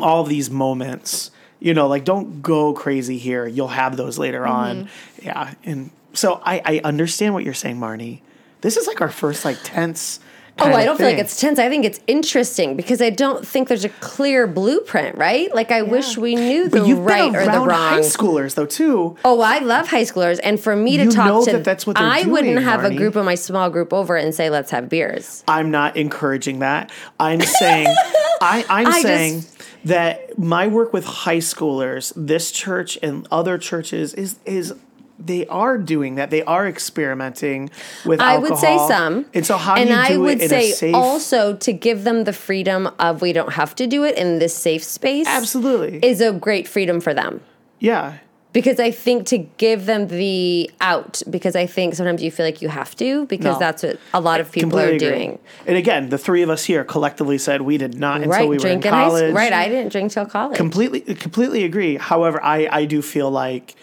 [0.00, 1.30] all of these moments.
[1.60, 3.46] You know, like don't go crazy here.
[3.46, 4.52] You'll have those later mm-hmm.
[4.52, 4.88] on.
[5.22, 5.54] Yeah.
[5.64, 8.20] And so I, I understand what you're saying, Marnie.
[8.60, 10.20] This is like our first like tense.
[10.60, 11.58] Oh, I don't feel like it's tense.
[11.58, 15.54] I think it's interesting because I don't think there's a clear blueprint, right?
[15.54, 19.16] Like I wish we knew the right or the around high schoolers though too.
[19.24, 21.96] Oh, I love high schoolers, and for me to You talk to, that that's what
[21.96, 24.88] I wouldn't doing, have a group of my small group over and say, "Let's have
[24.88, 26.90] beers." I'm not encouraging that.
[27.20, 27.86] I'm saying
[28.40, 33.58] I, I'm I saying just- that my work with high schoolers, this church and other
[33.58, 34.74] churches is is
[35.20, 36.30] they are doing that.
[36.30, 37.70] They are experimenting
[38.04, 38.50] with I alcohol.
[38.50, 40.70] would say some, And so how and do you I do would it in say
[40.70, 44.16] a safe also to give them the freedom of we don't have to do it
[44.16, 45.26] in this safe space.
[45.26, 45.98] Absolutely.
[46.06, 47.40] is a great freedom for them.
[47.80, 48.18] yeah.
[48.58, 52.60] Because I think to give them the out because I think sometimes you feel like
[52.60, 53.58] you have to because No.
[53.60, 54.98] that's what a lot of people are agree.
[54.98, 55.38] doing.
[55.64, 58.56] And again, the three of us here collectively said we did not until right, we
[58.58, 59.32] were in drink in high college.
[59.34, 60.56] Right, I didn't drink till college.
[60.56, 63.74] completely completely agree however i i do feel like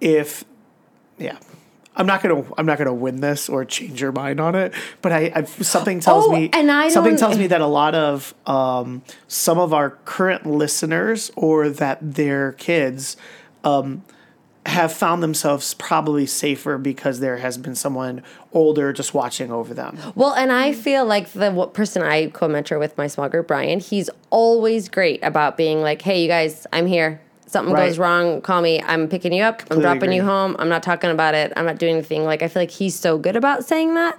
[0.00, 0.44] if
[1.18, 1.36] yeah
[1.96, 5.12] i'm not gonna i'm not gonna win this or change your mind on it but
[5.12, 8.34] i i something tells Oh, me and I something tells me that a lot of
[8.46, 13.16] um some of our current listeners or that their kids
[13.64, 14.02] um
[14.66, 18.22] have found themselves probably safer because there has been someone
[18.52, 19.98] older just watching over them.
[20.14, 24.08] Well, and I feel like the person I co-mentor with my small group, Brian, he's
[24.30, 27.20] always great about being like, "Hey, you guys, I'm here.
[27.46, 27.88] Something Right.
[27.88, 28.82] goes wrong, call me.
[28.82, 29.60] I'm picking you up.
[29.62, 30.56] I'm Completely dropping you home.
[30.58, 31.52] I'm not talking about it.
[31.56, 34.18] I'm not doing anything." Like I feel like he's so good about saying that.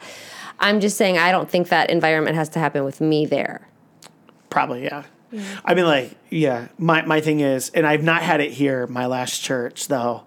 [0.59, 3.67] I'm just saying I don't think that environment has to happen with me there.
[4.49, 5.03] Probably, yeah.
[5.63, 6.67] I mean, like, yeah.
[6.77, 8.87] My my thing is, and I've not had it here.
[8.87, 10.23] My last church, though,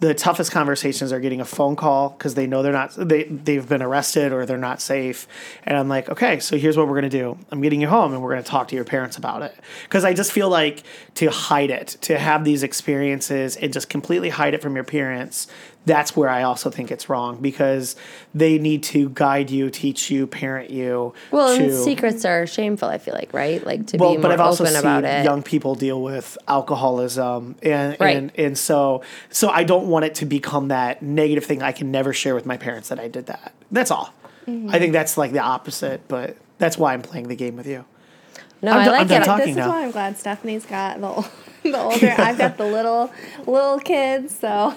[0.00, 3.68] the toughest conversations are getting a phone call because they know they're not they they've
[3.68, 5.28] been arrested or they're not safe,
[5.64, 7.38] and I'm like, okay, so here's what we're gonna do.
[7.50, 10.12] I'm getting you home, and we're gonna talk to your parents about it because I
[10.12, 10.82] just feel like
[11.14, 15.46] to hide it, to have these experiences and just completely hide it from your parents.
[15.86, 17.94] That's where I also think it's wrong because
[18.34, 21.14] they need to guide you, teach you, parent you.
[21.30, 22.88] Well, to, and secrets are shameful.
[22.88, 23.64] I feel like, right?
[23.64, 25.24] Like to well, be more but I've also open seen about it.
[25.24, 28.16] young people deal with alcoholism, and Right.
[28.16, 31.62] and and so so I don't want it to become that negative thing.
[31.62, 33.54] I can never share with my parents that I did that.
[33.70, 34.12] That's all.
[34.46, 34.70] Mm-hmm.
[34.70, 37.84] I think that's like the opposite, but that's why I'm playing the game with you.
[38.62, 39.24] no, I'm I done- I'm like done it.
[39.24, 39.44] talking.
[39.46, 39.68] this is now.
[39.68, 41.28] why I'm glad Stephanie's got the
[41.72, 42.14] the older.
[42.18, 43.12] I've got the little
[43.46, 44.74] little kids, so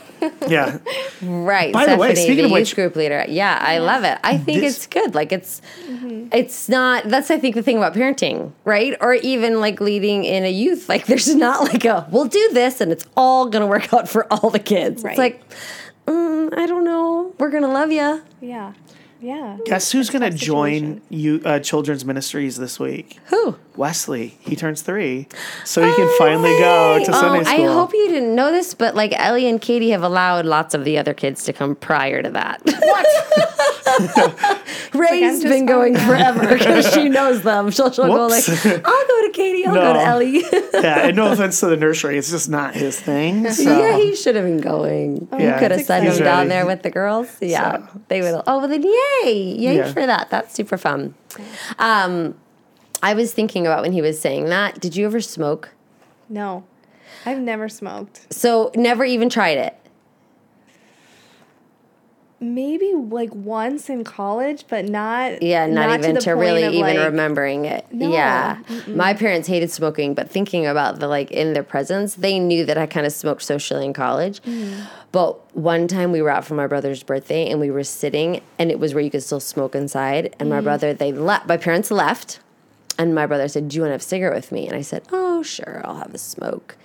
[0.47, 0.78] Yeah,
[1.21, 1.73] Right.
[1.73, 3.25] By the way, speaking the of youth which- group leader.
[3.28, 4.17] Yeah, I love it.
[4.23, 5.15] I think This- it's good.
[5.15, 5.62] Like it's
[6.32, 8.95] it's not that's I think the thing about parenting, right?
[9.02, 10.88] Or even like leading in a youth.
[10.89, 14.32] Like there's not like a we'll do this and it's all gonna work out for
[14.32, 15.04] all the kids.
[15.04, 15.12] Right.
[15.12, 15.43] It's like
[16.08, 17.34] mm, I don't know.
[17.39, 18.21] We're gonna love you.
[18.41, 18.73] yeah,
[19.21, 19.58] yeah.
[19.65, 23.17] guess who's going to join you uh, children's ministries this week?
[23.27, 23.55] Who?
[23.75, 24.38] Wesley.
[24.41, 25.27] He turns three,
[25.63, 27.69] so he can finally go to Oh, Sunday school.
[27.69, 30.84] I hope you didn't know this, but like Ellie and Katie have allowed lots of
[30.84, 32.62] the other kids to come prior to that.
[34.93, 37.69] Ray's just been going finding forever because she knows them.
[37.71, 40.41] She'll, she'll go like, I'll go to Katie, I'll go to Ellie.
[40.73, 43.49] yeah, and no offense to the nursery, it's just not his thing.
[43.51, 43.63] So.
[43.77, 45.27] yeah, he should have been going.
[45.33, 47.35] Yeah, you could have sent him down there with the girls.
[47.41, 48.41] Yeah, So- they would.
[48.47, 49.91] Oh, well then, yay, yay Yeah.
[49.93, 50.29] for that.
[50.29, 51.13] That's super fun.
[51.78, 52.36] Um,
[53.01, 54.80] I was thinking about when he was saying that.
[54.80, 55.69] Did you ever smoke?
[56.28, 56.63] No,
[57.26, 58.32] I've never smoked.
[58.34, 59.76] So never even tried it.
[62.41, 65.41] Maybe like once in college, but not.
[65.41, 67.85] Yeah, not, even the to, really even like- remembering it.
[67.91, 68.59] No, Yeah.
[68.87, 72.77] My parents hated smoking, but thinking about the like in their presence, they knew that
[72.77, 74.41] I kind of smoked socially in college.
[74.43, 74.85] Mm.
[75.11, 78.69] But one time we were out for my brother's birthday and we were sitting and
[78.71, 80.35] it was where you could still smoke inside.
[80.39, 80.51] And Mm.
[80.55, 82.39] my brother, they left, my parents left.
[82.97, 84.67] And my brother said, Do you want to have a cigarette with me?
[84.67, 86.75] And I said, Oh, sure, I'll have a smoke.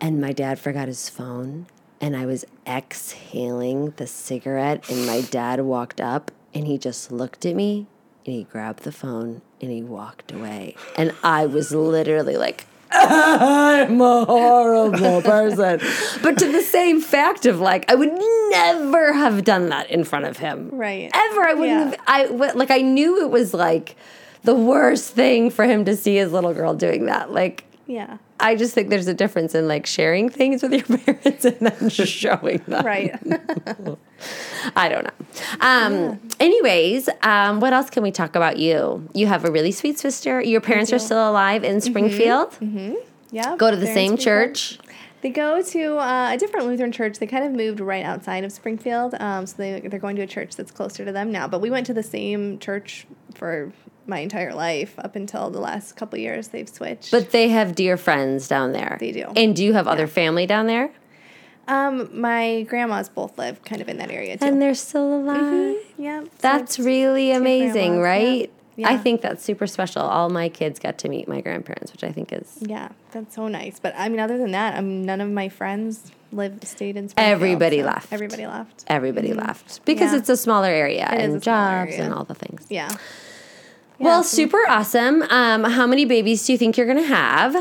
[0.00, 1.66] And my dad forgot his phone.
[2.00, 4.88] And I was exhaling the cigarette.
[4.90, 7.86] And my dad walked up and he just looked at me
[8.24, 10.76] and he grabbed the phone and he walked away.
[10.96, 15.80] And I was literally like, I'm a horrible person.
[16.22, 18.12] but to the same fact of like, I would
[18.50, 20.70] never have done that in front of him.
[20.72, 21.10] Right.
[21.12, 21.42] Ever.
[21.42, 21.68] I wouldn't
[22.06, 22.24] Yeah.
[22.30, 23.96] have, I, like, I knew it was like
[24.44, 27.30] the worst thing for him to see his little girl doing that.
[27.32, 28.18] Like, Yeah.
[28.38, 31.88] I just think there's a difference in like sharing things with your parents and then
[31.88, 32.84] just showing them.
[32.86, 33.18] Right.
[34.76, 35.26] I don't know.
[35.60, 39.08] Um, Anyways, um, what else can we talk about you?
[39.14, 40.40] You have a really sweet sister.
[40.40, 40.96] Your parents are.
[40.96, 41.04] Mm-hmm.
[41.06, 42.50] still alive in Springfield.
[42.60, 42.96] mhm
[43.30, 43.56] yeah.
[43.56, 44.78] Go to the same church.
[45.20, 47.18] They go to uh, a different Lutheran church.
[47.18, 50.26] They kind of moved right outside of Springfield, um, so they they're going to a
[50.26, 51.48] church that's closer to them now.
[51.48, 53.72] But we went to the same church for
[54.08, 56.48] my entire life up until the last couple years.
[56.48, 57.10] They've switched.
[57.10, 58.96] But they have dear friends down there.
[59.00, 59.32] They do.
[59.36, 60.90] And do you have other family down there?
[61.68, 64.44] um, my grandmas both live kind of in that area too.
[64.46, 65.28] And they're still mm-hmm.
[65.28, 65.76] alive.
[65.98, 68.52] yeah, That's it's- really amazing, grandmas, right?
[68.76, 68.88] yeah.
[68.88, 70.02] I think that's super special.
[70.02, 73.48] All my kids got to meet my grandparents, which I think is yeah, that's so
[73.48, 73.78] nice.
[73.78, 77.10] But I mean, other than that, I mean, none of my friends live stayed in
[77.10, 77.34] Springfield.
[77.34, 78.12] Everybody so left.
[78.12, 78.84] Everybody left.
[78.86, 79.40] everybody mm-hmm.
[79.40, 80.18] left because Yeah.
[80.18, 82.04] it's a smaller area It and jobs area.
[82.04, 82.66] and all the things.
[82.70, 82.90] Yeah.
[83.98, 85.22] Well, Yeah, super awesome.
[85.22, 87.56] Um, how many babies do you think you're going to have?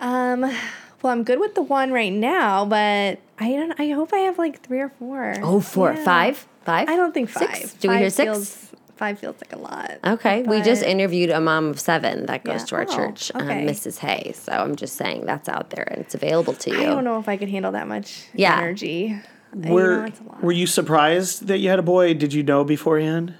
[0.00, 3.78] Um, well, I'm good with the one right now, but I don't.
[3.78, 5.34] I hope I have like three or four.
[5.42, 6.04] Oh, four, Yeah.
[6.04, 6.88] five, five.
[6.88, 7.54] I don't think five.
[7.54, 7.74] Six?
[7.74, 8.24] Do we hear six?
[8.32, 9.98] Feels, five feels like a lot.
[10.04, 12.66] Okay, we just interviewed a mom of seven that goes Yeah.
[12.66, 13.42] to our Oh, church, um.
[13.46, 13.98] Mrs.
[13.98, 14.32] Hay.
[14.34, 16.80] So I'm just saying that's out there and it's available to you.
[16.80, 18.58] I don't know if I could handle that much Yeah.
[18.58, 19.16] energy.
[19.54, 20.42] I- you Were know, it's a lot.
[20.42, 22.14] Were you surprised that you had a boy?
[22.14, 23.34] Did you know beforehand?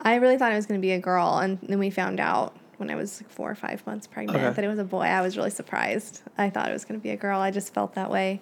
[0.00, 2.56] I really thought it was going to be a girl, and then we found out
[2.76, 4.54] when I was like four or five months pregnant Okay.
[4.54, 5.02] that it was a boy.
[5.02, 6.22] I was really surprised.
[6.38, 7.40] I thought it was going to be a girl.
[7.40, 8.40] I just felt that way.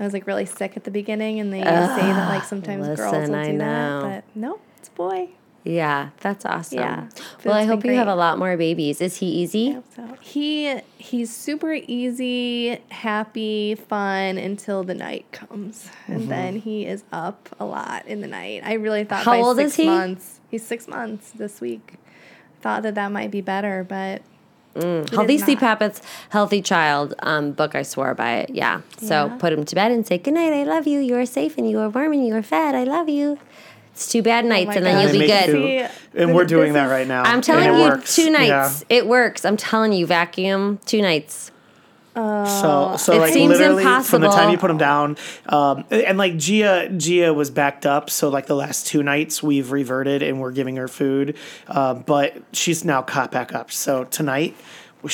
[0.00, 2.98] I was like really sick at the beginning, and they say that like sometimes girls
[3.12, 4.02] listen, will I do know.
[4.02, 5.28] that, but no, it's a boy.
[5.64, 6.78] Yeah, that's awesome.
[6.78, 7.08] Yeah,
[7.44, 9.00] Well, I hope you have a lot more babies.
[9.00, 9.76] Is he easy?
[9.96, 16.12] So he he's super easy, happy, fun until the night comes, Mm-hmm.
[16.12, 18.62] and then he is up a lot in the night.
[18.64, 19.86] I really thought How by old six is he?
[19.86, 20.35] months.
[20.50, 21.94] He's six months this week.
[22.62, 24.22] Thought that that might be better, but
[24.74, 25.68] it Healthy is sleep not.
[25.68, 27.14] habits, healthy child.
[27.20, 28.50] Um, book I swore by it.
[28.50, 28.80] Yeah.
[28.98, 29.36] So Yeah.
[29.38, 30.52] put him to bed and say good night.
[30.52, 31.00] I love you.
[31.00, 32.74] You are safe and you are warm and you are fed.
[32.74, 33.38] I love you.
[33.92, 35.02] It's two bad nights Oh and then God.
[35.04, 35.48] you'll They be good.
[35.48, 37.22] you- See, and we're doing that right now.
[37.22, 38.14] I'm telling you, works.
[38.14, 38.84] two nights.
[38.90, 38.96] Yeah.
[38.98, 39.44] It works.
[39.46, 41.50] I'm telling you, vacuum two nights.
[42.16, 45.18] So, so It like literally from the time you put them down,
[45.50, 48.08] um, and like Gia, Gia was backed up.
[48.08, 51.36] So like the last two nights we've reverted and we're giving her food,
[51.68, 53.70] uh, but she's now caught back up.
[53.70, 54.56] So tonight,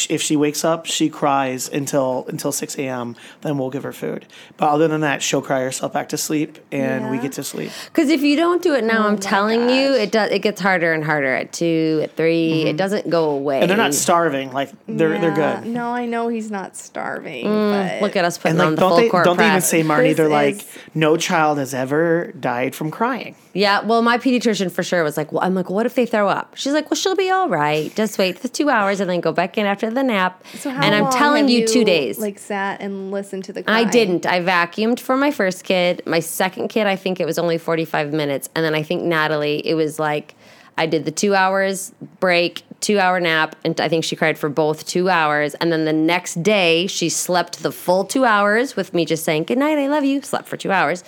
[0.09, 3.17] if she wakes up, she cries until until six a.m.
[3.43, 4.27] Then we'll give her food.
[4.57, 7.71] But other than that, she'll cry herself back to sleep, and we get to sleep.
[7.87, 10.31] Because if you don't do it now, I'm my telling you, it does.
[10.31, 13.57] It gets harder and harder at two, at 3 It doesn't go away.
[13.57, 13.63] Mm-hmm.
[13.63, 14.53] And they're not starving.
[14.53, 15.67] Like they're they're good.
[15.67, 17.47] No, I know he's not starving.
[17.47, 19.49] Mm, but Look at us putting And on the don't full they court don't they
[19.49, 20.09] even say, Marnie?
[20.09, 20.65] This They're like,
[20.95, 23.37] no child has ever died from crying.
[23.55, 26.29] Yeah, well, my pediatrician for sure was like, well, I'm like, what if they throw
[26.29, 26.57] up?
[26.57, 27.95] She's like, well, she'll be all right.
[27.95, 30.45] Just wait for two hours and then go back in after the nap.
[30.55, 32.19] So how and I'm long telling have you, two days.
[32.19, 33.65] Like sat and listened to the.
[33.71, 34.27] I didn't.
[34.27, 36.03] I vacuumed for my first kid.
[36.07, 38.49] My second kid, I think it was only 45 minutes.
[38.55, 40.35] And then I think Natalie, it was like
[40.79, 44.49] I did the two hours break, two hour nap, and I think she cried for
[44.49, 45.55] both two hours.
[45.55, 49.45] And then the next day, she slept the full two hours with me just saying,
[49.45, 50.23] Good night, I love you.
[50.23, 51.05] Slept for two hours.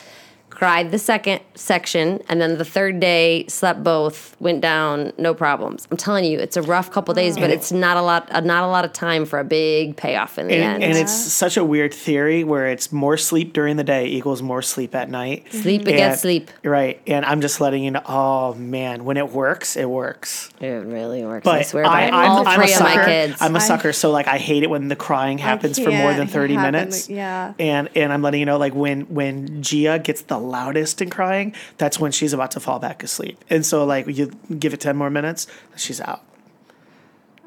[0.55, 5.87] Cried the second section, and then the third day slept both, went down, no problems.
[5.91, 8.63] I'm telling you, it's a rough couple days, but it's not a lot, uh, not
[8.63, 10.85] a lot of time for a big payoff in the And, end.
[10.85, 14.63] and it's such a weird theory where it's more sleep during the day equals more
[14.63, 15.53] sleep at night.
[15.53, 16.51] Sleep begets And- sleep.
[16.63, 17.01] Right.
[17.07, 20.51] And I'm just letting you know, oh man, when it works, it works.
[20.61, 21.45] It really works.
[21.45, 22.13] But I swear by I, it.
[22.13, 22.99] I'm, all I'm a three of sucker.
[23.01, 23.37] my kids.
[23.41, 23.93] I'm a I- sucker.
[23.93, 27.09] So like I hate it when the crying happens for more than 30 minutes.
[27.09, 27.55] yeah.
[27.59, 31.55] And and I'm letting you know like when when Gia gets the loudest in crying,
[31.79, 33.43] that's when she's about to fall back asleep.
[33.51, 36.23] And so like you give it 10 more minutes, she's out.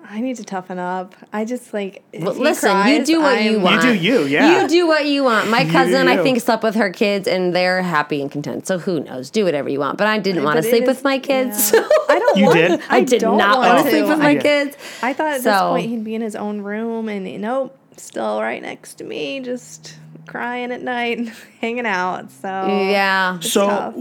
[0.10, 1.16] I need to toughen up.
[1.34, 2.02] I just like.
[2.14, 3.82] Well, he listen, you do what you I'm- want.
[3.82, 4.62] do you, yeah.
[4.62, 5.50] You do what you want.
[5.50, 6.24] My cousin, I you.
[6.24, 8.68] think, slept with her kids, and they're happy and content.
[8.68, 9.30] So who knows?
[9.30, 9.98] Do whatever you want.
[9.98, 11.74] But I didn't want to sleep is- with my kids.
[11.74, 11.86] yeah.
[12.08, 12.38] I don't.
[12.38, 12.82] You want, did?
[12.89, 14.43] I did don't want to sleep with my did.
[14.43, 14.78] kids.
[15.02, 18.39] I thought at this point he'd be in his own room, and you nope, still
[18.41, 19.95] right next to me, just
[20.28, 21.30] crying at night,
[21.61, 22.30] hanging out.
[22.32, 23.38] So Yeah.
[23.38, 23.95] it's So tough.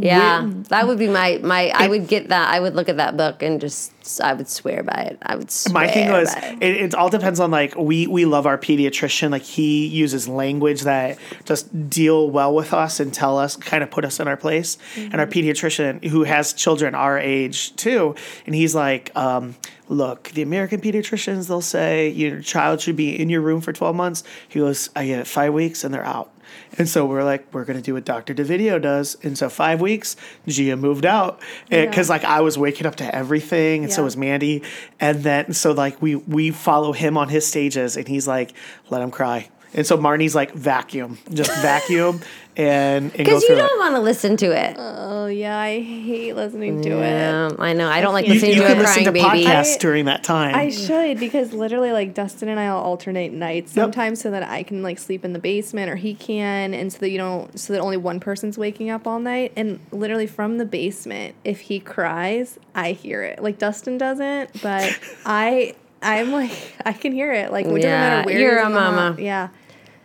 [0.00, 1.72] Yeah, that would be my my.
[1.74, 2.52] I would get that.
[2.54, 5.18] I would look at that book and just I would swear by it.
[5.22, 6.62] I would swear my thing was it.
[6.62, 10.82] it, it all depends on like we we love our pediatrician like he uses language
[10.82, 14.36] that just deal well with us and tell us kind of put us in our
[14.36, 18.14] place and our pediatrician who has children our age too
[18.46, 19.54] and he's like um,
[19.90, 23.94] look the american pediatricians they'll say your child should be in your room for 12
[23.94, 26.32] months he goes i get five weeks and they're out
[26.78, 28.34] and so we're like, we're going to do what Dr.
[28.34, 29.16] DeVideo does.
[29.22, 30.16] And so five weeks,
[30.46, 34.62] Gia moved out because like I was waking up to everything, and so was Mandy.
[34.98, 38.52] And then so like we we follow him on his stages, and he's like,
[38.88, 39.48] let him cry.
[39.72, 42.20] And so Marnie's like vacuum, just vacuum,
[42.56, 44.74] and and go because you through don't want to listen to it.
[44.78, 46.98] Oh yeah, I hate listening to it.
[47.00, 47.88] Yeah, I know.
[47.88, 49.44] I don't like You- You, listening you to can a listen crying to baby.
[49.46, 50.54] podcasts I- during that time.
[50.56, 54.82] I should because literally like Dustin and I'll alternate nights sometimes so that I can
[54.82, 57.78] like sleep in the basement or he can and so that you don't so that
[57.80, 62.58] only one person's waking up all night and literally from the basement if he cries
[62.74, 66.50] I hear it like Dustin doesn't but I I'm like
[66.84, 69.10] I can hear it like it doesn't Yeah, matter where he you're a mama.
[69.12, 69.18] house.
[69.18, 69.48] yeah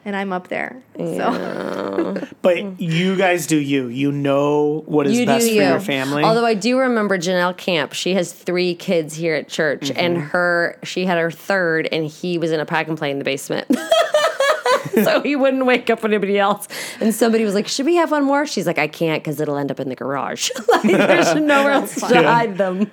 [0.05, 3.87] and I'm up there so but you guys do you.
[3.87, 5.61] You know what is you best for you.
[5.63, 6.23] your family.
[6.23, 7.91] Although I do remember Janelle Camp.
[7.93, 10.27] She has three kids here at church, and Mm-hmm.
[10.27, 13.25] her she had her third, and he was in a pack and play in the
[13.25, 13.67] basement.
[15.03, 16.67] so he wouldn't wake up with anybody else.
[17.01, 19.57] And somebody was like, "Should we have one more?" She's like, "I can't because it'll
[19.57, 20.49] end up in the garage.
[20.69, 22.21] like there's nowhere else to Yeah.
[22.33, 22.89] hide them."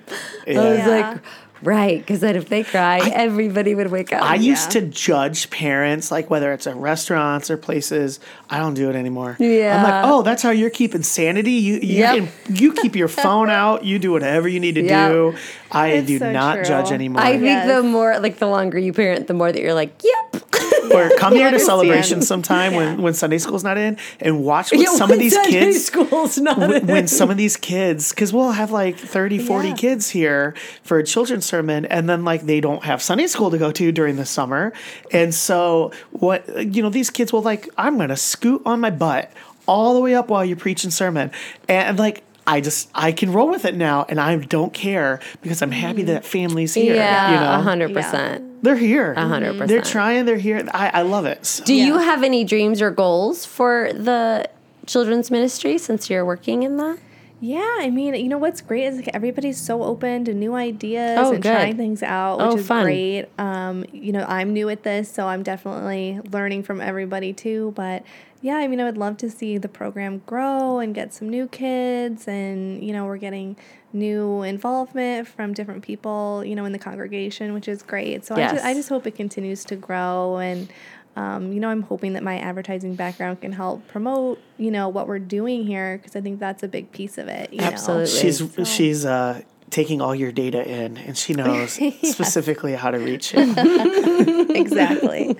[0.47, 0.87] I was Yeah.
[0.87, 1.21] like,
[1.63, 4.21] "Right," because then if they cry, everybody would wake up.
[4.23, 8.19] I used to judge parents, like whether it's at restaurants or places.
[8.49, 9.35] I don't do it anymore.
[9.39, 9.77] Yeah.
[9.77, 11.51] I'm like, oh, that's how you're keeping sanity.
[11.53, 12.15] You you, Yep.
[12.15, 13.83] can, you keep your phone out.
[13.83, 15.11] You do whatever you need to Yep.
[15.11, 15.35] do.
[15.71, 16.65] I It's do so not true.
[16.65, 17.21] judge anymore.
[17.21, 17.67] I think Yes.
[17.67, 20.43] the more like the longer you parent, the more that you're like, "Yep."
[20.91, 24.81] Or come here to celebration sometime when, when Sunday school's not in and watch what
[24.81, 28.09] Yeah, some when of these Sunday kids school's not when, when some of these kids
[28.09, 29.75] because we'll have like 30 40 Yeah.
[29.75, 33.57] kids here for a children's sermon and then like they don't have sunday school to
[33.57, 34.73] go to during the summer.
[35.11, 39.31] And so what you know these kids will like i'm gonna scoot on my butt
[39.67, 41.31] all the way up while you're preaching sermon.
[41.67, 45.61] And like I just I can roll with it now, and I don't care because
[45.61, 46.07] I'm happy mm-hmm.
[46.07, 46.95] that family's here.
[46.95, 48.52] Yeah, you a know, hundred percent.
[48.63, 49.13] They're here.
[49.15, 50.25] A hundred They're trying.
[50.25, 50.67] They're here.
[50.73, 51.45] I, I love it.
[51.45, 54.49] So- Do you have any dreams or goals for the
[54.87, 56.97] children's ministry since you're working in that?
[57.39, 61.19] Yeah, I mean, you know what's great is like everybody's so open to new ideas
[61.21, 61.51] Oh, and good.
[61.51, 62.83] trying things out, which Oh, is fun.
[62.85, 63.25] great.
[63.37, 67.73] Um, you know, I'm new at this, so I'm definitely learning from everybody too.
[67.75, 68.03] But
[68.43, 71.47] yeah, I mean, I would love to see the program grow and get some new
[71.47, 73.55] kids, and you know, we're getting
[73.93, 78.25] new involvement from different people, you know, in the congregation, which is great.
[78.25, 80.67] So I just, I just hope it continues to grow and.
[81.15, 85.07] Um, you know, I'm hoping that my advertising background can help promote, you know, what
[85.07, 87.53] we're doing here because I think that's a big piece of it.
[87.53, 88.07] You Absolutely.
[88.07, 89.41] She's So- she's uh,
[89.73, 93.45] taking all your data in, and she knows specifically how to reach you.
[93.45, 94.45] Know?
[94.49, 95.35] exactly.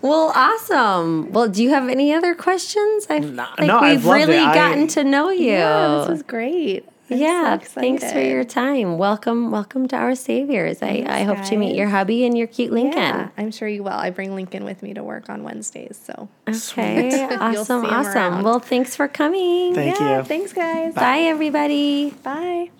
[0.00, 1.30] Well, awesome.
[1.32, 3.06] Well, do you have any other questions?
[3.08, 4.40] I feel like no, I've we've really it.
[4.42, 5.52] I- gotten to know you.
[5.52, 6.84] Yeah, this was great.
[7.10, 8.96] I'm so Yeah, thanks for your time.
[8.96, 10.80] Welcome, welcome to our saviors.
[10.82, 12.98] I, I Thanks, hope to meet your hubby and your cute Lincoln.
[13.02, 13.90] Yeah, I'm sure you will.
[13.92, 18.16] I bring Lincoln with me to work on Wednesdays, so Okay, awesome, awesome.
[18.16, 18.44] around.
[18.44, 19.74] Well, thanks for coming.
[19.74, 20.18] Thank yeah.
[20.18, 20.24] you.
[20.24, 20.94] Thanks, guys.
[20.94, 22.10] Bye, everybody.
[22.22, 22.70] Bye.